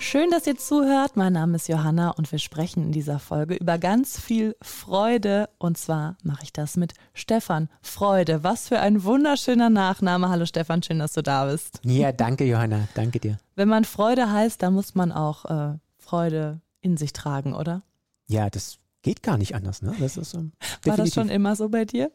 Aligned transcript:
Schön, 0.00 0.30
dass 0.30 0.46
ihr 0.46 0.56
zuhört. 0.56 1.16
Mein 1.16 1.32
Name 1.32 1.56
ist 1.56 1.68
Johanna 1.68 2.10
und 2.10 2.30
wir 2.30 2.38
sprechen 2.38 2.84
in 2.84 2.92
dieser 2.92 3.18
Folge 3.18 3.56
über 3.56 3.78
ganz 3.78 4.18
viel 4.18 4.54
Freude. 4.62 5.48
Und 5.58 5.76
zwar 5.76 6.16
mache 6.22 6.44
ich 6.44 6.52
das 6.52 6.76
mit 6.76 6.94
Stefan 7.14 7.68
Freude. 7.82 8.44
Was 8.44 8.68
für 8.68 8.78
ein 8.78 9.02
wunderschöner 9.02 9.70
Nachname. 9.70 10.28
Hallo 10.28 10.46
Stefan, 10.46 10.84
schön, 10.84 11.00
dass 11.00 11.14
du 11.14 11.22
da 11.22 11.46
bist. 11.46 11.80
Ja, 11.82 12.12
danke 12.12 12.44
Johanna, 12.44 12.86
danke 12.94 13.18
dir. 13.18 13.38
Wenn 13.56 13.68
man 13.68 13.84
Freude 13.84 14.30
heißt, 14.30 14.62
dann 14.62 14.72
muss 14.72 14.94
man 14.94 15.10
auch 15.10 15.44
äh, 15.46 15.78
Freude 15.98 16.60
in 16.80 16.96
sich 16.96 17.12
tragen, 17.12 17.52
oder? 17.52 17.82
Ja, 18.28 18.48
das 18.50 18.78
geht 19.02 19.24
gar 19.24 19.36
nicht 19.36 19.56
anders. 19.56 19.82
Ne? 19.82 19.96
Das 19.98 20.16
ist, 20.16 20.32
ähm, 20.34 20.52
War 20.84 20.96
das 20.96 21.12
schon 21.12 21.28
immer 21.28 21.56
so 21.56 21.68
bei 21.70 21.84
dir? 21.84 22.12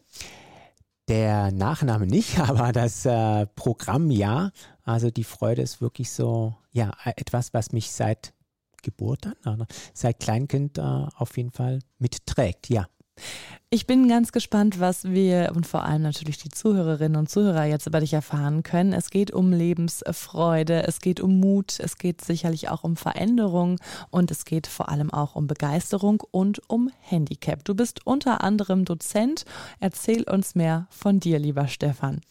Der 1.09 1.51
Nachname 1.51 2.07
nicht, 2.07 2.39
aber 2.49 2.71
das 2.71 3.05
äh, 3.05 3.45
Programm 3.45 4.09
ja. 4.09 4.51
Also 4.83 5.09
die 5.09 5.23
Freude 5.23 5.61
ist 5.61 5.81
wirklich 5.81 6.11
so, 6.11 6.55
ja, 6.71 6.91
etwas, 7.05 7.53
was 7.53 7.71
mich 7.71 7.91
seit 7.91 8.33
Geburt 8.81 9.29
an, 9.43 9.65
seit 9.93 10.19
Kleinkind 10.19 10.77
äh, 10.77 10.81
auf 10.81 11.37
jeden 11.37 11.51
Fall 11.51 11.79
mitträgt, 11.99 12.69
ja. 12.69 12.87
Ich 13.69 13.87
bin 13.87 14.07
ganz 14.07 14.31
gespannt, 14.31 14.79
was 14.79 15.03
wir 15.05 15.51
und 15.55 15.65
vor 15.65 15.83
allem 15.83 16.03
natürlich 16.03 16.37
die 16.37 16.49
Zuhörerinnen 16.49 17.17
und 17.17 17.29
Zuhörer 17.29 17.65
jetzt 17.65 17.87
über 17.87 17.99
dich 17.99 18.13
erfahren 18.13 18.61
können. 18.61 18.93
Es 18.93 19.09
geht 19.09 19.31
um 19.31 19.51
Lebensfreude, 19.51 20.83
es 20.87 20.99
geht 20.99 21.19
um 21.19 21.39
Mut, 21.39 21.79
es 21.79 21.97
geht 21.97 22.23
sicherlich 22.23 22.69
auch 22.69 22.83
um 22.83 22.95
Veränderung 22.95 23.79
und 24.09 24.29
es 24.29 24.45
geht 24.45 24.67
vor 24.67 24.89
allem 24.89 25.11
auch 25.11 25.35
um 25.35 25.47
Begeisterung 25.47 26.23
und 26.31 26.61
um 26.69 26.91
Handicap. 27.01 27.63
Du 27.65 27.73
bist 27.73 28.05
unter 28.05 28.43
anderem 28.43 28.85
Dozent. 28.85 29.45
Erzähl 29.79 30.23
uns 30.23 30.53
mehr 30.53 30.87
von 30.89 31.19
dir, 31.19 31.39
lieber 31.39 31.67
Stefan. 31.67 32.21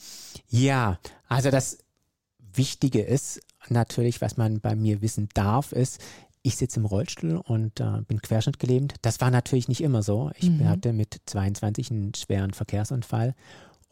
Ja, 0.48 0.98
also 1.28 1.50
das 1.50 1.78
Wichtige 2.54 3.02
ist 3.02 3.40
natürlich, 3.68 4.20
was 4.20 4.36
man 4.36 4.60
bei 4.60 4.74
mir 4.74 5.02
wissen 5.02 5.28
darf, 5.34 5.72
ist, 5.72 6.00
ich 6.42 6.56
sitze 6.56 6.80
im 6.80 6.86
Rollstuhl 6.86 7.36
und 7.36 7.78
äh, 7.80 8.02
bin 8.06 8.20
querschnittgelähmt. 8.20 8.94
Das 9.02 9.20
war 9.20 9.30
natürlich 9.30 9.68
nicht 9.68 9.80
immer 9.80 10.02
so. 10.02 10.32
Ich 10.36 10.50
mhm. 10.50 10.68
hatte 10.68 10.92
mit 10.92 11.20
22 11.26 11.90
einen 11.90 12.14
schweren 12.14 12.52
Verkehrsunfall 12.52 13.34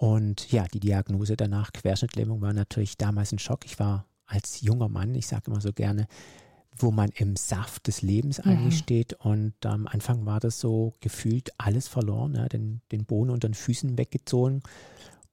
und 0.00 0.50
ja, 0.50 0.64
die 0.64 0.80
Diagnose 0.80 1.36
danach 1.36 1.74
Querschnittlähmung 1.74 2.40
war 2.40 2.54
natürlich 2.54 2.96
damals 2.96 3.32
ein 3.32 3.38
Schock. 3.38 3.66
Ich 3.66 3.78
war 3.78 4.06
als 4.24 4.62
junger 4.62 4.88
Mann, 4.88 5.14
ich 5.14 5.26
sage 5.26 5.50
immer 5.50 5.60
so 5.60 5.74
gerne, 5.74 6.06
wo 6.74 6.90
man 6.90 7.10
im 7.10 7.36
Saft 7.36 7.86
des 7.86 8.00
Lebens 8.00 8.40
eigentlich 8.40 8.78
steht. 8.78 9.12
Und 9.12 9.54
am 9.66 9.86
Anfang 9.86 10.24
war 10.24 10.40
das 10.40 10.58
so 10.58 10.94
gefühlt 11.00 11.50
alles 11.58 11.86
verloren, 11.86 12.34
ja, 12.34 12.48
den, 12.48 12.80
den 12.90 13.04
Boden 13.04 13.28
unter 13.28 13.46
den 13.46 13.54
Füßen 13.54 13.98
weggezogen. 13.98 14.62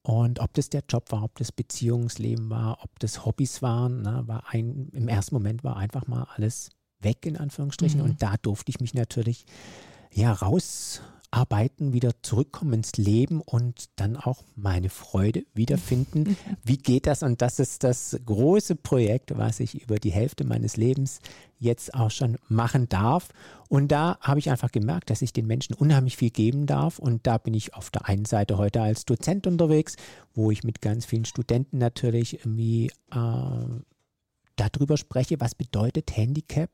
Und 0.08 0.40
ob 0.40 0.54
das 0.54 0.70
der 0.70 0.84
Job 0.88 1.12
war, 1.12 1.22
ob 1.22 1.36
das 1.36 1.52
Beziehungsleben 1.52 2.48
war, 2.48 2.78
ob 2.82 2.98
das 2.98 3.26
Hobbys 3.26 3.60
waren, 3.60 4.00
na, 4.00 4.26
war 4.26 4.42
ein, 4.48 4.88
im 4.94 5.06
ersten 5.06 5.34
Moment 5.34 5.64
war 5.64 5.76
einfach 5.76 6.06
mal 6.06 6.26
alles 6.34 6.70
weg, 7.00 7.26
in 7.26 7.36
Anführungsstrichen. 7.36 8.00
Mhm. 8.00 8.06
Und 8.06 8.22
da 8.22 8.36
durfte 8.40 8.70
ich 8.70 8.80
mich 8.80 8.94
natürlich 8.94 9.44
ja 10.10 10.32
rausarbeiten, 11.34 11.92
wieder 11.92 12.10
zurückkommen 12.22 12.74
ins 12.74 12.96
Leben 12.96 13.40
und 13.40 13.90
dann 13.96 14.16
auch 14.16 14.42
meine 14.56 14.88
Freude 14.88 15.44
wiederfinden. 15.54 16.36
Wie 16.64 16.78
geht 16.78 17.06
das? 17.06 17.22
Und 17.22 17.42
das 17.42 17.58
ist 17.58 17.84
das 17.84 18.18
große 18.24 18.76
Projekt, 18.76 19.36
was 19.36 19.60
ich 19.60 19.82
über 19.82 19.98
die 19.98 20.10
Hälfte 20.10 20.44
meines 20.44 20.76
Lebens 20.76 21.20
jetzt 21.58 21.94
auch 21.94 22.10
schon 22.10 22.38
machen 22.48 22.88
darf. 22.88 23.28
Und 23.68 23.88
da 23.88 24.18
habe 24.20 24.38
ich 24.38 24.50
einfach 24.50 24.72
gemerkt, 24.72 25.10
dass 25.10 25.22
ich 25.22 25.32
den 25.32 25.46
Menschen 25.46 25.74
unheimlich 25.74 26.16
viel 26.16 26.30
geben 26.30 26.66
darf. 26.66 26.98
Und 26.98 27.26
da 27.26 27.38
bin 27.38 27.54
ich 27.54 27.74
auf 27.74 27.90
der 27.90 28.08
einen 28.08 28.24
Seite 28.24 28.58
heute 28.58 28.80
als 28.80 29.04
Dozent 29.04 29.46
unterwegs, 29.46 29.96
wo 30.34 30.50
ich 30.50 30.64
mit 30.64 30.80
ganz 30.80 31.04
vielen 31.04 31.24
Studenten 31.24 31.78
natürlich 31.78 32.40
irgendwie 32.40 32.90
äh, 33.12 33.80
darüber 34.58 34.96
spreche, 34.96 35.40
was 35.40 35.54
bedeutet 35.54 36.16
Handicap. 36.16 36.70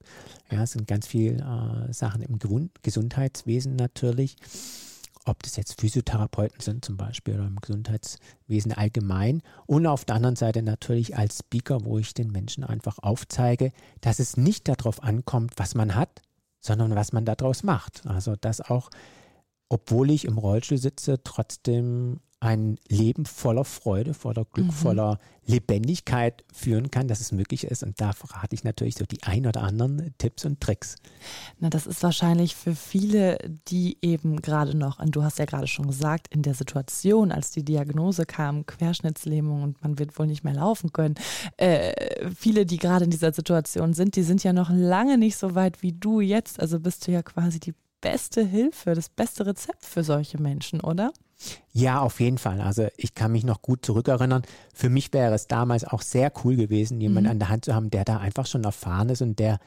Ja, 0.51 0.63
es 0.63 0.73
sind 0.73 0.87
ganz 0.87 1.07
viele 1.07 1.37
äh, 1.39 1.93
Sachen 1.93 2.23
im 2.23 2.39
Gesundheitswesen 2.83 3.77
natürlich. 3.77 4.37
Ob 5.27 5.43
das 5.43 5.57
jetzt 5.57 5.81
Physiotherapeuten 5.81 6.61
sind 6.61 6.85
zum 6.85 6.99
Beispiel 6.99 7.35
oder 7.35 7.47
im 7.47 7.61
Gesundheitswesen 7.61 8.73
allgemein. 8.73 9.43
Und 9.67 9.87
auf 9.87 10.05
der 10.05 10.17
anderen 10.17 10.37
Seite 10.37 10.63
natürlich 10.63 11.17
als 11.17 11.39
Speaker, 11.39 11.83
wo 11.85 11.99
ich 11.99 12.13
den 12.13 12.31
Menschen 12.31 12.63
einfach 12.63 12.99
aufzeige, 12.99 13.73
dass 14.03 14.19
es 14.19 14.37
nicht 14.37 14.69
darauf 14.69 15.03
ankommt, 15.03 15.55
was 15.57 15.75
man 15.75 15.95
hat, 15.95 16.21
sondern 16.61 16.95
was 16.95 17.13
man 17.13 17.25
daraus 17.25 17.63
macht. 17.63 18.07
Also 18.07 18.37
dass 18.37 18.61
auch, 18.61 18.91
obwohl 19.71 20.11
ich 20.11 20.27
im 20.27 20.37
Rollstuhl 20.37 20.77
sitze, 20.77 21.23
trotzdem 21.25 22.21
ein 22.45 22.79
Leben 22.89 23.27
voller 23.27 23.65
Freude, 23.65 24.15
voller 24.15 24.45
Glück, 24.45 24.67
mhm. 24.67 24.73
voller 24.73 25.19
Lebendigkeit 25.47 26.45
führen 26.53 26.91
kann, 26.91 27.09
dass 27.09 27.21
es 27.21 27.33
möglich 27.33 27.65
ist. 27.65 27.83
Und 27.83 28.01
da 28.01 28.13
verrate 28.13 28.55
ich 28.55 28.65
natürlich 28.65 28.95
so 28.95 29.05
die 29.05 29.23
ein 29.25 29.47
oder 29.47 29.63
anderen 29.63 30.15
Tipps 30.19 30.45
und 30.45 30.61
Tricks. 30.61 30.97
Na, 31.59 31.69
das 31.69 31.87
ist 31.87 32.03
wahrscheinlich 32.03 32.55
für 32.55 32.75
viele, 32.75 33.39
die 33.69 33.99
eben 34.01 34.41
gerade 34.41 34.77
noch, 34.77 34.99
und 34.99 35.15
du 35.15 35.23
hast 35.23 35.39
ja 35.39 35.45
gerade 35.45 35.67
schon 35.67 35.87
gesagt, 35.87 36.29
in 36.29 36.43
der 36.43 36.55
Situation, 36.55 37.31
als 37.31 37.51
die 37.51 37.65
Diagnose 37.65 38.25
kam, 38.25 38.65
Querschnittslähmung 38.67 39.63
und 39.63 39.83
man 39.83 39.99
wird 39.99 40.19
wohl 40.19 40.27
nicht 40.27 40.45
mehr 40.45 40.55
laufen 40.55 40.93
können, 40.93 41.17
äh, 41.57 41.93
viele, 42.35 42.65
die 42.65 42.79
gerade 42.79 43.05
in 43.05 43.11
dieser 43.11 43.33
Situation 43.33 43.93
sind, 43.93 44.17
die 44.17 44.23
sind 44.23 44.43
ja 44.45 44.53
noch 44.53 44.71
lange 44.71 45.19
nicht 45.19 45.37
so 45.37 45.55
weit 45.55 45.83
wie 45.83 45.93
du 45.93 46.21
jetzt. 46.21 46.61
Also 46.61 46.81
bist 46.81 47.07
du 47.07 47.13
ja 47.13 47.23
quasi 47.23 47.61
die 47.61 47.75
beste 48.01 48.45
Hilfe, 48.45 48.95
das 48.95 49.09
beste 49.09 49.47
Rezept 49.47 49.85
für 49.85 50.05
solche 50.05 50.41
Menschen, 50.41 50.81
oder? 50.81 51.13
Ja, 51.73 52.01
auf 52.01 52.21
jeden 52.21 52.39
Fall. 52.39 52.61
Also 52.61 52.89
ich 52.97 53.15
kann 53.15 53.33
mich 53.33 53.45
noch 53.45 53.63
gut 53.63 53.85
zurückerinnern. 53.85 54.43
Für 54.73 54.89
mich 54.89 55.13
wäre 55.13 55.35
es 55.35 55.47
damals 55.47 55.85
auch 55.85 56.03
sehr 56.03 56.33
cool 56.45 56.57
gewesen, 56.57 57.01
jemanden 57.01 57.25
mhm. 57.25 57.33
an 57.33 57.39
der 57.41 57.49
Hand 57.49 57.65
zu 57.65 57.75
haben, 57.75 57.91
der 57.91 58.05
da 58.05 58.19
einfach 58.19 58.47
schon 58.47 58.65
erfahren 58.65 59.09
ist 59.09 59.23
und 59.23 59.39
der 59.39 59.59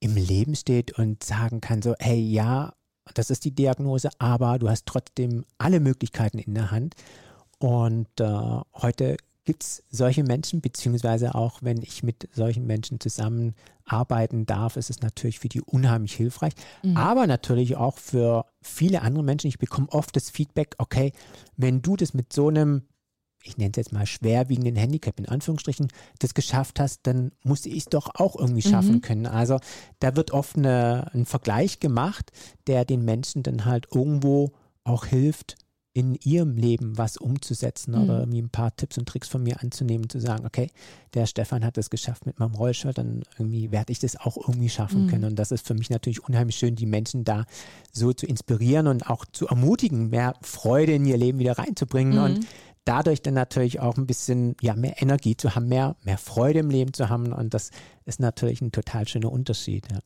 im 0.00 0.14
Leben 0.14 0.54
steht 0.54 0.98
und 0.98 1.24
sagen 1.24 1.60
kann 1.60 1.82
so, 1.82 1.94
hey, 1.98 2.20
ja, 2.20 2.72
das 3.14 3.30
ist 3.30 3.44
die 3.44 3.54
Diagnose, 3.54 4.10
aber 4.18 4.58
du 4.58 4.68
hast 4.68 4.86
trotzdem 4.86 5.44
alle 5.58 5.80
Möglichkeiten 5.80 6.38
in 6.38 6.54
der 6.54 6.70
Hand. 6.70 6.94
Und 7.58 8.08
äh, 8.20 8.60
heute 8.74 9.16
gibt 9.46 9.62
es 9.62 9.82
solche 9.88 10.24
Menschen, 10.24 10.60
beziehungsweise 10.60 11.34
auch 11.34 11.62
wenn 11.62 11.80
ich 11.80 12.02
mit 12.02 12.28
solchen 12.34 12.66
Menschen 12.66 13.00
zusammenarbeiten 13.00 14.44
darf, 14.44 14.76
ist 14.76 14.90
es 14.90 15.00
natürlich 15.00 15.38
für 15.38 15.48
die 15.48 15.62
unheimlich 15.62 16.14
hilfreich, 16.14 16.52
mhm. 16.82 16.96
aber 16.96 17.26
natürlich 17.26 17.76
auch 17.76 17.96
für 17.96 18.44
viele 18.60 19.00
andere 19.00 19.24
Menschen. 19.24 19.48
Ich 19.48 19.58
bekomme 19.58 19.88
oft 19.90 20.14
das 20.14 20.28
Feedback, 20.28 20.74
okay, 20.78 21.12
wenn 21.56 21.80
du 21.80 21.96
das 21.96 22.12
mit 22.12 22.32
so 22.32 22.48
einem 22.48 22.82
ich 23.46 23.56
nenne 23.58 23.70
es 23.70 23.76
jetzt 23.76 23.92
mal 23.92 24.06
schwerwiegenden 24.06 24.74
Handicap 24.74 25.20
in 25.20 25.28
Anführungsstrichen, 25.28 25.86
das 26.18 26.34
geschafft 26.34 26.80
hast, 26.80 27.06
dann 27.06 27.30
muss 27.44 27.64
ich 27.64 27.76
es 27.76 27.84
doch 27.84 28.10
auch 28.14 28.36
irgendwie 28.36 28.62
schaffen 28.62 28.96
mhm. 28.96 29.00
können. 29.02 29.26
Also 29.26 29.60
da 30.00 30.16
wird 30.16 30.32
oft 30.32 30.56
eine, 30.56 31.10
ein 31.14 31.26
Vergleich 31.26 31.78
gemacht, 31.78 32.32
der 32.66 32.84
den 32.84 33.04
Menschen 33.04 33.44
dann 33.44 33.64
halt 33.64 33.86
irgendwo 33.94 34.50
auch 34.82 35.06
hilft, 35.06 35.56
in 35.96 36.14
ihrem 36.22 36.58
Leben 36.58 36.98
was 36.98 37.16
umzusetzen 37.16 37.92
mhm. 37.92 38.02
oder 38.02 38.26
mir 38.26 38.42
ein 38.42 38.50
paar 38.50 38.76
Tipps 38.76 38.98
und 38.98 39.08
Tricks 39.08 39.28
von 39.28 39.42
mir 39.42 39.62
anzunehmen, 39.62 40.10
zu 40.10 40.20
sagen, 40.20 40.44
okay, 40.44 40.68
der 41.14 41.24
Stefan 41.24 41.64
hat 41.64 41.78
es 41.78 41.88
geschafft 41.88 42.26
mit 42.26 42.38
meinem 42.38 42.54
Rollstuhl, 42.54 42.92
dann 42.92 43.22
irgendwie 43.38 43.72
werde 43.72 43.92
ich 43.92 43.98
das 43.98 44.14
auch 44.16 44.36
irgendwie 44.36 44.68
schaffen 44.68 45.04
mhm. 45.04 45.08
können. 45.08 45.24
Und 45.24 45.38
das 45.38 45.52
ist 45.52 45.66
für 45.66 45.72
mich 45.72 45.88
natürlich 45.88 46.22
unheimlich 46.22 46.56
schön, 46.56 46.76
die 46.76 46.84
Menschen 46.84 47.24
da 47.24 47.46
so 47.92 48.12
zu 48.12 48.26
inspirieren 48.26 48.88
und 48.88 49.08
auch 49.08 49.24
zu 49.24 49.46
ermutigen, 49.46 50.10
mehr 50.10 50.34
Freude 50.42 50.92
in 50.92 51.06
ihr 51.06 51.16
Leben 51.16 51.38
wieder 51.38 51.56
reinzubringen 51.56 52.18
mhm. 52.18 52.24
und 52.24 52.46
dadurch 52.84 53.22
dann 53.22 53.32
natürlich 53.32 53.80
auch 53.80 53.96
ein 53.96 54.06
bisschen 54.06 54.54
ja, 54.60 54.74
mehr 54.74 55.00
Energie 55.00 55.34
zu 55.34 55.54
haben, 55.54 55.66
mehr, 55.66 55.96
mehr 56.04 56.18
Freude 56.18 56.58
im 56.58 56.68
Leben 56.68 56.92
zu 56.92 57.08
haben. 57.08 57.32
Und 57.32 57.54
das 57.54 57.70
ist 58.04 58.20
natürlich 58.20 58.60
ein 58.60 58.70
total 58.70 59.08
schöner 59.08 59.32
Unterschied. 59.32 59.90
Ja. 59.90 60.00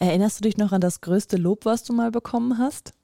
Erinnerst 0.00 0.40
du 0.40 0.42
dich 0.42 0.56
noch 0.56 0.72
an 0.72 0.80
das 0.80 1.00
größte 1.02 1.36
Lob, 1.36 1.66
was 1.66 1.84
du 1.84 1.92
mal 1.92 2.10
bekommen 2.10 2.58
hast? 2.58 2.94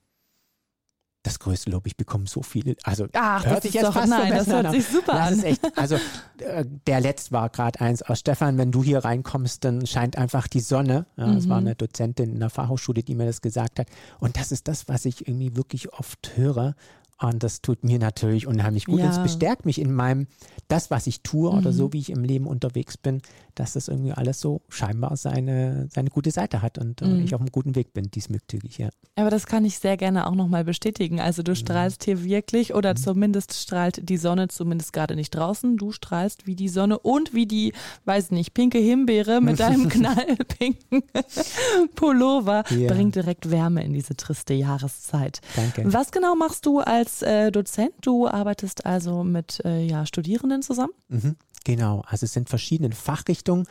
Das 1.22 1.38
größte 1.38 1.70
Lob, 1.70 1.86
ich 1.86 1.96
bekomme 1.96 2.26
so 2.26 2.42
viele. 2.42 2.76
Also 2.82 3.06
Ach, 3.12 3.44
hört 3.46 3.62
sich 3.62 3.74
jetzt 3.74 3.84
doch, 3.84 3.92
fast 3.92 4.08
nein, 4.08 4.32
das 4.32 4.48
hört 4.48 4.70
sich 4.72 4.86
super 4.86 5.12
das 5.12 5.28
an. 5.28 5.34
Ist 5.34 5.44
echt, 5.44 5.78
also 5.78 5.96
äh, 6.38 6.64
der 6.86 7.00
letzte 7.00 7.32
war 7.32 7.48
gerade 7.48 7.80
eins 7.80 8.02
aus 8.02 8.20
Stefan, 8.20 8.58
wenn 8.58 8.72
du 8.72 8.82
hier 8.82 9.04
reinkommst, 9.04 9.64
dann 9.64 9.86
scheint 9.86 10.18
einfach 10.18 10.48
die 10.48 10.60
Sonne. 10.60 11.06
Ja, 11.16 11.28
mhm. 11.28 11.34
Das 11.36 11.48
war 11.48 11.60
mhm. 11.60 11.68
eine 11.68 11.76
Dozentin 11.76 12.32
in 12.32 12.40
der 12.40 12.50
Fachhochschule, 12.50 13.02
die 13.02 13.14
mir 13.14 13.26
das 13.26 13.40
gesagt 13.40 13.78
hat. 13.78 13.86
Und 14.18 14.36
das 14.36 14.50
ist 14.50 14.66
das, 14.66 14.88
was 14.88 15.04
ich 15.04 15.28
irgendwie 15.28 15.56
wirklich 15.56 15.92
oft 15.92 16.32
höre. 16.36 16.74
Und 17.20 17.42
das 17.42 17.62
tut 17.62 17.84
mir 17.84 17.98
natürlich 17.98 18.46
unheimlich 18.46 18.86
gut. 18.86 18.98
Ja. 18.98 19.06
Und 19.06 19.12
es 19.12 19.22
bestärkt 19.22 19.64
mich 19.64 19.80
in 19.80 19.92
meinem, 19.92 20.26
das, 20.68 20.90
was 20.90 21.06
ich 21.06 21.22
tue 21.22 21.50
mhm. 21.50 21.58
oder 21.58 21.72
so, 21.72 21.92
wie 21.92 21.98
ich 21.98 22.10
im 22.10 22.24
Leben 22.24 22.46
unterwegs 22.46 22.96
bin, 22.96 23.22
dass 23.54 23.74
das 23.74 23.88
irgendwie 23.88 24.12
alles 24.12 24.40
so 24.40 24.62
scheinbar 24.68 25.16
seine, 25.16 25.88
seine 25.92 26.10
gute 26.10 26.30
Seite 26.30 26.62
hat 26.62 26.78
und 26.78 27.00
mhm. 27.00 27.22
ich 27.22 27.34
auf 27.34 27.40
einem 27.40 27.52
guten 27.52 27.74
Weg 27.74 27.92
bin, 27.92 28.10
diesmöglich, 28.10 28.78
ja. 28.78 28.88
Aber 29.14 29.30
das 29.30 29.46
kann 29.46 29.64
ich 29.64 29.78
sehr 29.78 29.96
gerne 29.96 30.26
auch 30.26 30.34
nochmal 30.34 30.64
bestätigen. 30.64 31.20
Also 31.20 31.42
du 31.42 31.52
mhm. 31.52 31.56
strahlst 31.56 32.04
hier 32.04 32.24
wirklich 32.24 32.74
oder 32.74 32.94
mhm. 32.94 32.96
zumindest 32.96 33.54
strahlt 33.54 34.08
die 34.08 34.16
Sonne, 34.16 34.48
zumindest 34.48 34.92
gerade 34.92 35.14
nicht 35.14 35.34
draußen. 35.34 35.76
Du 35.76 35.92
strahlst 35.92 36.46
wie 36.46 36.56
die 36.56 36.68
Sonne 36.68 36.98
und 36.98 37.34
wie 37.34 37.46
die, 37.46 37.72
weiß 38.04 38.30
nicht, 38.30 38.54
pinke 38.54 38.78
Himbeere 38.78 39.40
mit 39.40 39.60
deinem 39.60 39.88
knallpinken 39.88 41.02
Pullover 41.94 42.64
ja. 42.70 42.92
bringt 42.92 43.14
direkt 43.14 43.50
Wärme 43.50 43.84
in 43.84 43.92
diese 43.92 44.16
triste 44.16 44.54
Jahreszeit. 44.54 45.40
Danke. 45.54 45.92
Was 45.92 46.10
genau 46.10 46.34
machst 46.34 46.66
du 46.66 46.80
als 46.80 47.11
äh, 47.20 47.50
Dozent? 47.52 47.92
Du 48.00 48.26
arbeitest 48.26 48.86
also 48.86 49.24
mit 49.24 49.60
äh, 49.64 49.84
ja, 49.84 50.06
Studierenden 50.06 50.62
zusammen? 50.62 50.92
Mhm. 51.08 51.36
Genau, 51.64 52.02
also 52.06 52.24
es 52.24 52.32
sind 52.32 52.48
verschiedene 52.48 52.94
Fachrichtungen 52.94 53.66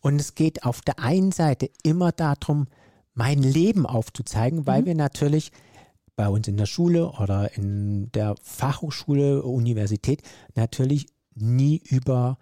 und 0.00 0.20
es 0.20 0.34
geht 0.34 0.64
auf 0.64 0.80
der 0.80 0.98
einen 0.98 1.32
Seite 1.32 1.70
immer 1.82 2.12
darum, 2.12 2.66
mein 3.14 3.42
Leben 3.42 3.86
aufzuzeigen, 3.86 4.66
weil 4.66 4.82
mhm. 4.82 4.86
wir 4.86 4.94
natürlich 4.94 5.52
bei 6.16 6.28
uns 6.28 6.48
in 6.48 6.56
der 6.56 6.66
Schule 6.66 7.10
oder 7.12 7.54
in 7.56 8.10
der 8.12 8.34
Fachhochschule, 8.42 9.42
Universität 9.42 10.22
natürlich 10.54 11.06
nie 11.34 11.82
über 11.84 12.38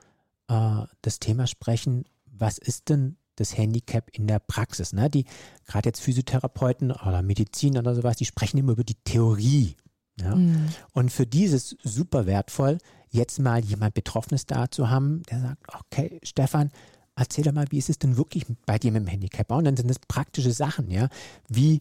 äh, 0.48 0.82
das 1.02 1.18
Thema 1.18 1.46
sprechen, 1.46 2.04
was 2.26 2.58
ist 2.58 2.88
denn 2.88 3.16
das 3.36 3.56
Handicap 3.56 4.10
in 4.12 4.26
der 4.26 4.38
Praxis. 4.38 4.92
Ne? 4.92 5.10
Die 5.10 5.24
gerade 5.66 5.88
jetzt 5.88 6.00
Physiotherapeuten 6.00 6.92
oder 6.92 7.22
Medizin 7.22 7.76
oder 7.76 7.94
sowas, 7.94 8.16
die 8.16 8.24
sprechen 8.24 8.58
immer 8.58 8.72
über 8.72 8.84
die 8.84 8.96
Theorie. 9.04 9.76
Ja? 10.20 10.34
Mhm. 10.34 10.69
Und 10.93 11.12
für 11.12 11.26
dieses 11.26 11.76
super 11.82 12.26
wertvoll, 12.26 12.78
jetzt 13.11 13.38
mal 13.38 13.64
jemand 13.64 13.94
Betroffenes 13.94 14.46
da 14.46 14.70
zu 14.70 14.90
haben, 14.90 15.22
der 15.31 15.40
sagt, 15.40 15.62
okay, 15.75 16.20
Stefan, 16.22 16.70
erzähl 17.16 17.44
doch 17.44 17.52
mal, 17.52 17.66
wie 17.70 17.78
ist 17.78 17.90
es 17.90 17.99
denn 17.99 18.16
wirklich 18.16 18.44
bei 18.66 18.78
dir 18.78 18.93
mit 18.93 19.02
dem 19.02 19.08
Handicap? 19.08 19.50
Und 19.52 19.64
dann 19.64 19.76
sind 19.76 19.88
das 19.88 19.99
praktische 20.00 20.52
Sachen, 20.52 20.90
ja. 20.90 21.08
Wie 21.49 21.81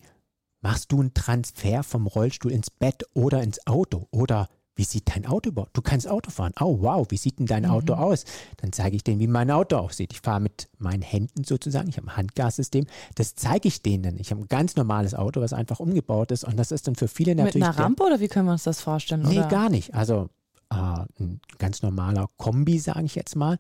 machst 0.61 0.91
du 0.91 1.01
einen 1.01 1.13
Transfer 1.13 1.83
vom 1.83 2.07
Rollstuhl 2.07 2.51
ins 2.51 2.69
Bett 2.69 3.03
oder 3.13 3.41
ins 3.43 3.65
Auto? 3.67 4.07
Oder 4.11 4.47
wie 4.75 4.83
sieht 4.83 5.15
dein 5.15 5.25
Auto 5.25 5.51
aus? 5.55 5.67
Du 5.73 5.81
kannst 5.81 6.07
Auto 6.07 6.31
fahren. 6.31 6.53
Oh, 6.59 6.79
wow, 6.81 7.05
wie 7.09 7.17
sieht 7.17 7.39
denn 7.39 7.45
dein 7.45 7.63
mhm. 7.63 7.71
Auto 7.71 7.93
aus? 7.93 8.25
Dann 8.57 8.71
zeige 8.71 8.95
ich 8.95 9.03
denen, 9.03 9.19
wie 9.19 9.27
mein 9.27 9.51
Auto 9.51 9.77
aussieht. 9.77 10.13
Ich 10.13 10.21
fahre 10.21 10.39
mit 10.39 10.69
meinen 10.79 11.01
Händen 11.01 11.43
sozusagen. 11.43 11.89
Ich 11.89 11.97
habe 11.97 12.07
ein 12.07 12.17
Handgassystem. 12.17 12.85
Das 13.15 13.35
zeige 13.35 13.67
ich 13.67 13.83
denen. 13.83 14.19
Ich 14.19 14.31
habe 14.31 14.41
ein 14.41 14.47
ganz 14.47 14.75
normales 14.75 15.13
Auto, 15.13 15.41
was 15.41 15.53
einfach 15.53 15.79
umgebaut 15.79 16.31
ist. 16.31 16.43
Und 16.43 16.57
das 16.57 16.71
ist 16.71 16.87
dann 16.87 16.95
für 16.95 17.07
viele 17.07 17.35
natürlich. 17.35 17.55
Mit 17.55 17.63
einer 17.63 17.77
Rampe 17.77 18.03
oder 18.03 18.19
wie 18.19 18.27
können 18.27 18.45
wir 18.45 18.53
uns 18.53 18.63
das 18.63 18.81
vorstellen? 18.81 19.21
Nee, 19.21 19.39
oder? 19.39 19.47
gar 19.47 19.69
nicht. 19.69 19.93
Also 19.93 20.29
äh, 20.71 20.75
ein 21.19 21.39
ganz 21.59 21.83
normaler 21.83 22.27
Kombi, 22.37 22.79
sage 22.79 23.05
ich 23.05 23.15
jetzt 23.15 23.35
mal. 23.35 23.57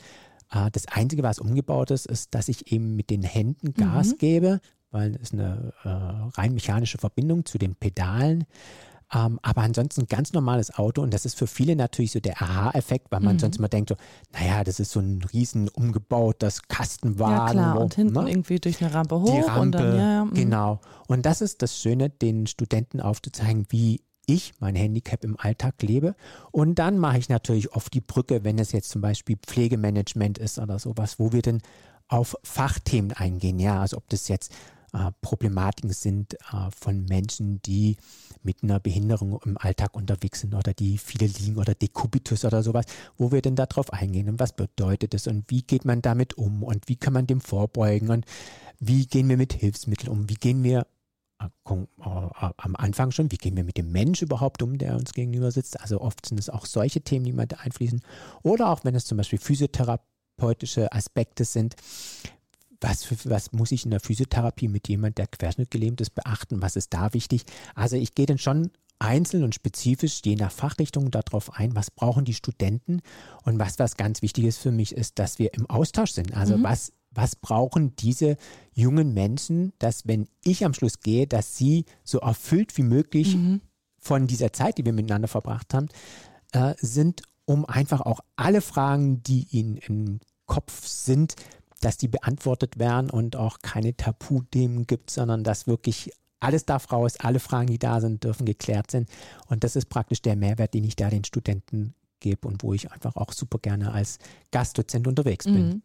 Äh, 0.51 0.71
das 0.71 0.87
Einzige, 0.87 1.23
was 1.23 1.39
umgebaut 1.39 1.91
ist, 1.91 2.07
ist, 2.07 2.33
dass 2.33 2.49
ich 2.49 2.71
eben 2.71 2.95
mit 2.95 3.09
den 3.09 3.23
Händen 3.23 3.73
Gas 3.73 4.13
mhm. 4.13 4.17
gebe, 4.17 4.59
weil 4.91 5.15
es 5.21 5.31
eine 5.31 5.73
äh, 5.83 5.89
rein 6.39 6.53
mechanische 6.53 6.97
Verbindung 6.97 7.45
zu 7.45 7.57
den 7.57 7.75
Pedalen. 7.75 8.45
Ähm, 9.13 9.39
aber 9.41 9.61
ansonsten 9.61 10.07
ganz 10.07 10.33
normales 10.33 10.73
Auto 10.73 11.01
und 11.01 11.13
das 11.13 11.25
ist 11.25 11.37
für 11.37 11.47
viele 11.47 11.75
natürlich 11.75 12.11
so 12.11 12.19
der 12.19 12.41
Aha-Effekt, 12.41 13.11
weil 13.11 13.19
man 13.19 13.35
mhm. 13.35 13.39
sonst 13.39 13.57
immer 13.57 13.69
denkt 13.69 13.89
so, 13.89 13.95
naja, 14.31 14.63
das 14.63 14.79
ist 14.79 14.91
so 14.91 14.99
ein 14.99 15.21
riesen 15.33 15.69
umgebautes 15.69 16.63
Kastenwagen. 16.67 17.57
Ja 17.57 17.63
klar, 17.63 17.81
und 17.81 17.93
hinten 17.93 18.23
ne? 18.23 18.29
irgendwie 18.29 18.59
durch 18.59 18.83
eine 18.83 18.93
Rampe 18.93 19.19
hoch. 19.19 19.31
Die 19.31 19.41
Rampe, 19.41 19.59
und 19.61 19.71
dann, 19.73 19.97
ja, 19.97 20.25
mhm. 20.25 20.33
genau. 20.33 20.81
Und 21.07 21.25
das 21.25 21.41
ist 21.41 21.61
das 21.61 21.77
Schöne, 21.77 22.09
den 22.09 22.47
Studenten 22.47 23.01
aufzuzeigen, 23.01 23.67
wie 23.69 24.01
ich 24.25 24.53
mein 24.59 24.75
Handicap 24.75 25.23
im 25.23 25.37
Alltag 25.37 25.81
lebe. 25.81 26.15
Und 26.51 26.79
dann 26.79 26.97
mache 26.97 27.17
ich 27.17 27.29
natürlich 27.29 27.73
oft 27.73 27.93
die 27.93 28.01
Brücke, 28.01 28.43
wenn 28.43 28.57
es 28.57 28.71
jetzt 28.71 28.89
zum 28.89 29.01
Beispiel 29.01 29.37
Pflegemanagement 29.37 30.37
ist 30.37 30.59
oder 30.59 30.79
sowas, 30.79 31.19
wo 31.19 31.33
wir 31.33 31.41
dann 31.41 31.61
auf 32.07 32.35
Fachthemen 32.43 33.11
eingehen. 33.11 33.59
Ja, 33.59 33.81
also 33.81 33.97
ob 33.97 34.07
das 34.09 34.27
jetzt 34.27 34.53
äh, 34.93 35.11
Problematiken 35.21 35.91
sind 35.91 36.35
äh, 36.35 36.69
von 36.77 37.05
Menschen, 37.05 37.61
die 37.63 37.97
mit 38.43 38.63
einer 38.63 38.79
Behinderung 38.79 39.39
im 39.45 39.57
Alltag 39.57 39.95
unterwegs 39.95 40.41
sind 40.41 40.53
oder 40.53 40.73
die 40.73 40.97
viele 40.97 41.27
liegen 41.27 41.57
oder 41.57 41.73
Dekubitus 41.73 42.45
oder 42.45 42.63
sowas, 42.63 42.85
wo 43.17 43.31
wir 43.31 43.41
denn 43.41 43.55
darauf 43.55 43.91
eingehen 43.91 44.29
und 44.29 44.39
was 44.39 44.53
bedeutet 44.53 45.13
es 45.13 45.27
und 45.27 45.49
wie 45.49 45.63
geht 45.63 45.85
man 45.85 46.01
damit 46.01 46.37
um 46.37 46.63
und 46.63 46.87
wie 46.87 46.95
kann 46.95 47.13
man 47.13 47.27
dem 47.27 47.41
vorbeugen 47.41 48.09
und 48.09 48.25
wie 48.79 49.05
gehen 49.05 49.29
wir 49.29 49.37
mit 49.37 49.53
Hilfsmitteln 49.53 50.11
um, 50.11 50.29
wie 50.29 50.35
gehen 50.35 50.63
wir 50.63 50.85
äh, 51.39 51.49
am 52.57 52.75
Anfang 52.75 53.11
schon, 53.11 53.31
wie 53.31 53.37
gehen 53.37 53.57
wir 53.57 53.63
mit 53.63 53.77
dem 53.77 53.91
Mensch 53.91 54.21
überhaupt 54.21 54.61
um, 54.61 54.77
der 54.77 54.95
uns 54.95 55.13
gegenüber 55.13 55.51
sitzt. 55.51 55.79
Also 55.81 56.01
oft 56.01 56.25
sind 56.25 56.39
es 56.39 56.49
auch 56.49 56.65
solche 56.65 57.01
Themen, 57.01 57.25
die 57.25 57.33
mal 57.33 57.47
da 57.47 57.57
einfließen. 57.57 58.01
Oder 58.43 58.69
auch 58.69 58.83
wenn 58.83 58.95
es 58.95 59.05
zum 59.05 59.17
Beispiel 59.17 59.39
physiotherapeutische 59.39 60.91
Aspekte 60.91 61.45
sind. 61.45 61.75
Was, 62.83 63.03
für, 63.03 63.15
was 63.29 63.53
muss 63.53 63.71
ich 63.71 63.85
in 63.85 63.91
der 63.91 64.01
Physiotherapie 64.01 64.67
mit 64.67 64.89
jemand, 64.89 65.17
der 65.17 65.27
querschnittgelähmt 65.27 66.01
ist, 66.01 66.15
beachten? 66.15 66.61
Was 66.61 66.75
ist 66.75 66.93
da 66.93 67.13
wichtig? 67.13 67.43
Also 67.75 67.95
ich 67.95 68.13
gehe 68.13 68.25
dann 68.25 68.37
schon 68.37 68.71
einzeln 68.99 69.43
und 69.43 69.55
spezifisch 69.55 70.21
je 70.23 70.35
nach 70.35 70.51
Fachrichtung 70.51 71.09
darauf 71.09 71.53
ein, 71.57 71.75
was 71.75 71.91
brauchen 71.91 72.25
die 72.25 72.33
Studenten 72.33 73.01
und 73.43 73.59
was 73.59 73.79
was 73.79 73.97
ganz 73.97 74.21
wichtig 74.21 74.45
ist 74.45 74.57
für 74.57 74.71
mich 74.71 74.95
ist, 74.95 75.17
dass 75.19 75.39
wir 75.39 75.53
im 75.53 75.69
Austausch 75.69 76.11
sind. 76.11 76.35
Also 76.35 76.57
mhm. 76.57 76.63
was 76.63 76.91
was 77.11 77.35
brauchen 77.35 77.95
diese 77.95 78.37
jungen 78.73 79.13
Menschen, 79.13 79.73
dass 79.79 80.07
wenn 80.07 80.27
ich 80.43 80.65
am 80.65 80.73
Schluss 80.73 80.99
gehe, 80.99 81.27
dass 81.27 81.57
sie 81.57 81.85
so 82.03 82.19
erfüllt 82.19 82.75
wie 82.77 82.83
möglich 82.83 83.35
mhm. 83.35 83.61
von 83.99 84.27
dieser 84.27 84.51
Zeit, 84.51 84.77
die 84.77 84.85
wir 84.85 84.93
miteinander 84.93 85.27
verbracht 85.27 85.73
haben, 85.73 85.89
äh, 86.53 86.73
sind, 86.79 87.21
um 87.45 87.65
einfach 87.65 88.01
auch 88.01 88.19
alle 88.35 88.61
Fragen, 88.61 89.21
die 89.21 89.47
ihnen 89.51 89.77
im 89.77 90.19
Kopf 90.45 90.85
sind, 90.87 91.35
dass 91.83 91.97
die 91.97 92.07
beantwortet 92.07 92.79
werden 92.79 93.09
und 93.09 93.35
auch 93.35 93.59
keine 93.61 93.95
Tabuthemen 93.95 94.87
gibt, 94.87 95.11
sondern 95.11 95.43
dass 95.43 95.67
wirklich 95.67 96.11
alles 96.39 96.65
darf 96.65 96.91
raus, 96.91 97.15
alle 97.19 97.39
Fragen, 97.39 97.67
die 97.67 97.79
da 97.79 98.01
sind, 98.01 98.23
dürfen 98.23 98.45
geklärt 98.45 98.91
sein. 98.91 99.05
Und 99.47 99.63
das 99.63 99.75
ist 99.75 99.89
praktisch 99.89 100.21
der 100.21 100.35
Mehrwert, 100.35 100.73
den 100.73 100.83
ich 100.83 100.95
da 100.95 101.09
den 101.09 101.23
Studenten 101.23 101.95
gebe 102.19 102.47
und 102.47 102.63
wo 102.63 102.73
ich 102.73 102.91
einfach 102.91 103.15
auch 103.15 103.31
super 103.31 103.59
gerne 103.59 103.91
als 103.91 104.19
Gastdozent 104.51 105.07
unterwegs 105.07 105.45
bin. 105.45 105.67
Mhm. 105.67 105.81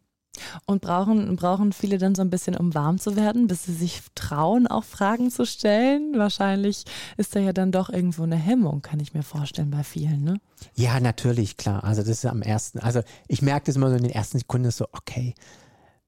Und 0.65 0.81
brauchen, 0.81 1.35
brauchen 1.35 1.73
viele 1.73 1.97
dann 1.97 2.15
so 2.15 2.21
ein 2.21 2.29
bisschen, 2.29 2.55
um 2.55 2.73
warm 2.73 2.97
zu 2.99 3.15
werden, 3.15 3.47
bis 3.47 3.63
sie 3.65 3.73
sich 3.73 4.01
trauen, 4.15 4.67
auch 4.67 4.83
Fragen 4.83 5.31
zu 5.31 5.45
stellen? 5.45 6.13
Wahrscheinlich 6.17 6.85
ist 7.17 7.35
da 7.35 7.39
ja 7.39 7.51
dann 7.51 7.71
doch 7.71 7.89
irgendwo 7.89 8.23
eine 8.23 8.37
Hemmung, 8.37 8.81
kann 8.81 8.99
ich 8.99 9.13
mir 9.13 9.23
vorstellen, 9.23 9.71
bei 9.71 9.83
vielen, 9.83 10.23
ne? 10.23 10.39
Ja, 10.75 10.99
natürlich, 10.99 11.57
klar. 11.57 11.83
Also 11.83 12.01
das 12.01 12.09
ist 12.09 12.25
am 12.25 12.41
ersten, 12.41 12.79
also 12.79 13.01
ich 13.27 13.41
merke 13.41 13.65
das 13.65 13.75
immer 13.75 13.89
so 13.89 13.95
in 13.95 14.03
den 14.03 14.11
ersten 14.11 14.37
Sekunden 14.37 14.71
so, 14.71 14.85
okay, 14.93 15.33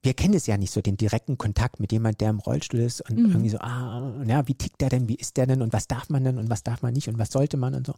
wir 0.03 0.13
kennen 0.13 0.33
es 0.33 0.47
ja 0.47 0.57
nicht 0.57 0.71
so, 0.71 0.81
den 0.81 0.97
direkten 0.97 1.37
Kontakt 1.37 1.79
mit 1.79 1.91
jemand, 1.91 2.21
der 2.21 2.31
im 2.31 2.39
Rollstuhl 2.39 2.79
ist 2.79 3.01
und 3.09 3.17
mhm. 3.17 3.25
irgendwie 3.31 3.49
so, 3.49 3.59
ah, 3.59 4.11
ja, 4.25 4.47
wie 4.47 4.55
tickt 4.55 4.81
der 4.81 4.89
denn, 4.89 5.07
wie 5.07 5.15
ist 5.15 5.37
der 5.37 5.45
denn 5.45 5.61
und 5.61 5.73
was 5.73 5.87
darf 5.87 6.09
man 6.09 6.23
denn 6.23 6.37
und 6.37 6.49
was 6.49 6.63
darf 6.63 6.81
man 6.81 6.93
nicht 6.93 7.07
und 7.07 7.19
was 7.19 7.31
sollte 7.31 7.57
man 7.57 7.75
und 7.75 7.85
so. 7.85 7.93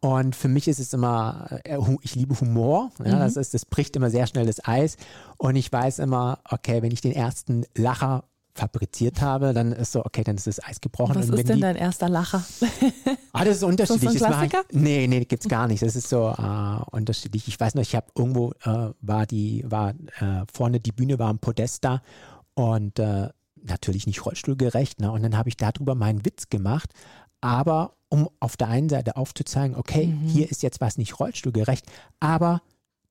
Und 0.00 0.34
für 0.34 0.48
mich 0.48 0.66
ist 0.66 0.80
es 0.80 0.92
immer, 0.92 1.60
äh, 1.64 1.78
ich 2.02 2.16
liebe 2.16 2.38
Humor. 2.40 2.90
Ja, 3.04 3.16
mhm. 3.16 3.20
das, 3.20 3.36
ist, 3.36 3.54
das 3.54 3.64
bricht 3.64 3.94
immer 3.94 4.10
sehr 4.10 4.26
schnell 4.26 4.46
das 4.46 4.64
Eis. 4.66 4.96
Und 5.36 5.54
ich 5.54 5.70
weiß 5.72 6.00
immer, 6.00 6.40
okay, 6.50 6.82
wenn 6.82 6.90
ich 6.90 7.00
den 7.00 7.12
ersten 7.12 7.64
Lacher 7.76 8.24
fabriziert 8.54 9.20
habe, 9.20 9.52
dann 9.54 9.72
ist 9.72 9.92
so, 9.92 10.04
okay, 10.04 10.24
dann 10.24 10.36
ist 10.36 10.46
das 10.46 10.62
Eis 10.62 10.80
gebrochen. 10.80 11.14
Was 11.14 11.28
ist 11.28 11.48
denn 11.48 11.56
die, 11.56 11.62
dein 11.62 11.76
erster 11.76 12.08
Lacher? 12.08 12.44
ah, 13.32 13.44
das 13.44 13.56
ist 13.56 13.62
unterschiedlich. 13.62 14.14
Ist 14.14 14.20
das 14.20 14.28
so 14.30 14.34
ein 14.34 14.48
Klassiker? 14.48 14.64
Ich, 14.68 14.76
nee, 14.76 15.06
nee, 15.06 15.24
gibt's 15.24 15.48
gar 15.48 15.66
nicht. 15.66 15.82
Das 15.82 15.96
ist 15.96 16.08
so 16.08 16.28
äh, 16.28 16.82
unterschiedlich. 16.90 17.48
Ich 17.48 17.58
weiß 17.58 17.74
noch, 17.74 17.82
ich 17.82 17.94
habe 17.94 18.06
irgendwo 18.16 18.52
äh, 18.64 18.90
war 19.00 19.26
die, 19.26 19.64
war 19.66 19.90
äh, 19.90 20.44
vorne 20.52 20.80
die 20.80 20.92
Bühne 20.92 21.18
war 21.18 21.32
ein 21.32 21.38
Podest 21.38 21.84
da 21.84 22.02
und 22.54 22.98
äh, 22.98 23.28
natürlich 23.62 24.06
nicht 24.06 24.24
rollstuhlgerecht. 24.26 25.00
Ne? 25.00 25.10
Und 25.10 25.22
dann 25.22 25.36
habe 25.36 25.48
ich 25.48 25.56
darüber 25.56 25.94
meinen 25.94 26.24
Witz 26.24 26.50
gemacht, 26.50 26.90
aber 27.40 27.94
um 28.08 28.28
auf 28.40 28.56
der 28.56 28.68
einen 28.68 28.88
Seite 28.90 29.16
aufzuzeigen, 29.16 29.76
okay, 29.76 30.08
mhm. 30.08 30.28
hier 30.28 30.50
ist 30.50 30.62
jetzt 30.62 30.80
was 30.80 30.98
nicht 30.98 31.18
rollstuhlgerecht, 31.18 31.86
aber 32.20 32.60